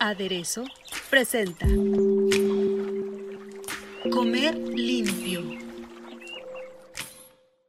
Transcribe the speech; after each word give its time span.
Aderezo 0.00 0.64
presenta 1.08 1.66
Comer 4.10 4.58
limpio. 4.58 5.42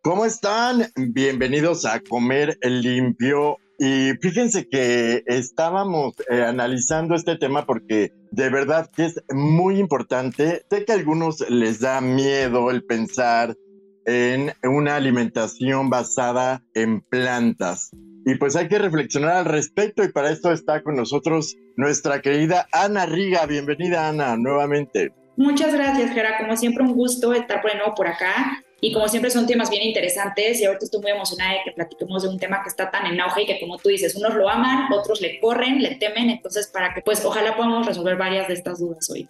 ¿Cómo 0.01 0.25
están? 0.25 0.87
Bienvenidos 0.95 1.85
a 1.85 1.99
Comer 1.99 2.57
limpio. 2.63 3.57
Y 3.77 4.13
fíjense 4.19 4.67
que 4.67 5.21
estábamos 5.27 6.15
eh, 6.29 6.41
analizando 6.41 7.13
este 7.13 7.37
tema 7.37 7.67
porque 7.67 8.11
de 8.31 8.49
verdad 8.49 8.89
que 8.95 9.05
es 9.05 9.21
muy 9.31 9.79
importante. 9.79 10.65
Sé 10.71 10.85
que 10.85 10.91
a 10.91 10.95
algunos 10.95 11.47
les 11.49 11.81
da 11.81 12.01
miedo 12.01 12.71
el 12.71 12.83
pensar 12.83 13.55
en 14.05 14.51
una 14.63 14.95
alimentación 14.95 15.91
basada 15.91 16.63
en 16.73 17.01
plantas. 17.01 17.91
Y 18.25 18.35
pues 18.35 18.55
hay 18.55 18.67
que 18.67 18.77
reflexionar 18.77 19.35
al 19.35 19.45
respecto 19.45 20.03
y 20.03 20.11
para 20.11 20.29
esto 20.29 20.51
está 20.51 20.81
con 20.81 20.95
nosotros 20.95 21.55
nuestra 21.75 22.21
querida 22.21 22.67
Ana 22.71 23.05
Riga. 23.05 23.45
Bienvenida 23.45 24.09
Ana, 24.09 24.35
nuevamente. 24.37 25.13
Muchas 25.37 25.73
gracias, 25.73 26.11
Gera. 26.13 26.37
Como 26.37 26.57
siempre, 26.57 26.83
un 26.83 26.93
gusto 26.93 27.33
estar 27.33 27.63
de 27.63 27.75
nuevo 27.75 27.95
por 27.95 28.07
acá. 28.07 28.61
Y 28.81 28.93
como 28.93 29.07
siempre 29.07 29.31
son 29.31 29.45
temas 29.45 29.69
bien 29.69 29.83
interesantes 29.83 30.59
y 30.59 30.65
ahorita 30.65 30.85
estoy 30.85 31.01
muy 31.01 31.11
emocionada 31.11 31.53
de 31.53 31.59
que 31.65 31.71
platiquemos 31.71 32.23
de 32.23 32.29
un 32.29 32.39
tema 32.39 32.61
que 32.63 32.69
está 32.69 32.89
tan 32.89 33.05
en 33.07 33.19
auge 33.19 33.43
y 33.43 33.45
que 33.45 33.59
como 33.59 33.77
tú 33.77 33.89
dices, 33.89 34.15
unos 34.15 34.35
lo 34.35 34.49
aman, 34.49 34.91
otros 34.91 35.21
le 35.21 35.39
corren, 35.39 35.81
le 35.81 35.95
temen, 35.95 36.29
entonces 36.29 36.67
para 36.67 36.93
que 36.93 37.01
pues 37.01 37.23
ojalá 37.25 37.57
podamos 37.57 37.85
resolver 37.85 38.15
varias 38.15 38.47
de 38.47 38.53
estas 38.53 38.79
dudas 38.79 39.09
hoy. 39.09 39.27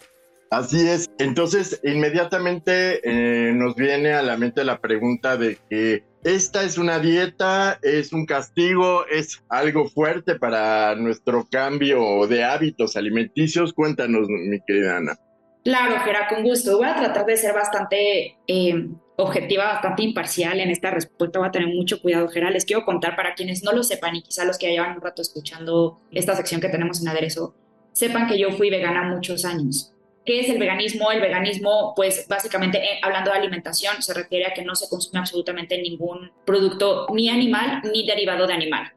Así 0.50 0.88
es, 0.88 1.08
entonces 1.18 1.80
inmediatamente 1.82 3.00
eh, 3.02 3.52
nos 3.52 3.74
viene 3.74 4.12
a 4.12 4.22
la 4.22 4.36
mente 4.36 4.64
la 4.64 4.80
pregunta 4.80 5.36
de 5.36 5.58
que 5.68 6.04
esta 6.24 6.64
es 6.64 6.76
una 6.76 6.98
dieta, 6.98 7.78
es 7.82 8.12
un 8.12 8.26
castigo, 8.26 9.06
es 9.06 9.42
algo 9.48 9.88
fuerte 9.88 10.34
para 10.34 10.94
nuestro 10.94 11.46
cambio 11.50 12.26
de 12.26 12.44
hábitos 12.44 12.96
alimenticios. 12.96 13.72
Cuéntanos, 13.72 14.28
mi 14.28 14.60
querida 14.66 14.98
Ana. 14.98 15.18
Claro, 15.64 16.00
Gera, 16.04 16.28
con 16.28 16.42
gusto. 16.42 16.78
Voy 16.78 16.86
a 16.86 16.96
tratar 16.96 17.26
de 17.26 17.36
ser 17.36 17.54
bastante 17.54 18.38
eh, 18.46 18.88
objetiva, 19.16 19.64
bastante 19.64 20.02
imparcial 20.02 20.60
en 20.60 20.70
esta 20.70 20.90
respuesta. 20.90 21.38
Voy 21.38 21.48
a 21.48 21.52
tener 21.52 21.68
mucho 21.68 22.00
cuidado, 22.00 22.28
Gera. 22.28 22.50
Les 22.50 22.64
quiero 22.64 22.84
contar 22.84 23.16
para 23.16 23.34
quienes 23.34 23.62
no 23.62 23.72
lo 23.72 23.82
sepan 23.82 24.16
y 24.16 24.22
quizá 24.22 24.44
los 24.44 24.58
que 24.58 24.70
llevan 24.70 24.96
un 24.96 25.02
rato 25.02 25.22
escuchando 25.22 26.00
esta 26.10 26.34
sección 26.36 26.60
que 26.60 26.68
tenemos 26.68 27.00
en 27.00 27.08
aderezo, 27.08 27.54
sepan 27.92 28.26
que 28.26 28.38
yo 28.38 28.52
fui 28.52 28.70
vegana 28.70 29.02
muchos 29.04 29.44
años. 29.44 29.94
¿Qué 30.24 30.40
es 30.40 30.48
el 30.48 30.58
veganismo? 30.58 31.10
El 31.10 31.20
veganismo, 31.20 31.94
pues 31.96 32.26
básicamente 32.28 32.78
eh, 32.78 33.00
hablando 33.02 33.30
de 33.30 33.38
alimentación, 33.38 34.02
se 34.02 34.12
refiere 34.12 34.46
a 34.46 34.54
que 34.54 34.62
no 34.62 34.74
se 34.74 34.88
consume 34.88 35.18
absolutamente 35.18 35.80
ningún 35.80 36.30
producto 36.44 37.06
ni 37.12 37.28
animal 37.28 37.82
ni 37.92 38.06
derivado 38.06 38.46
de 38.46 38.54
animal. 38.54 38.92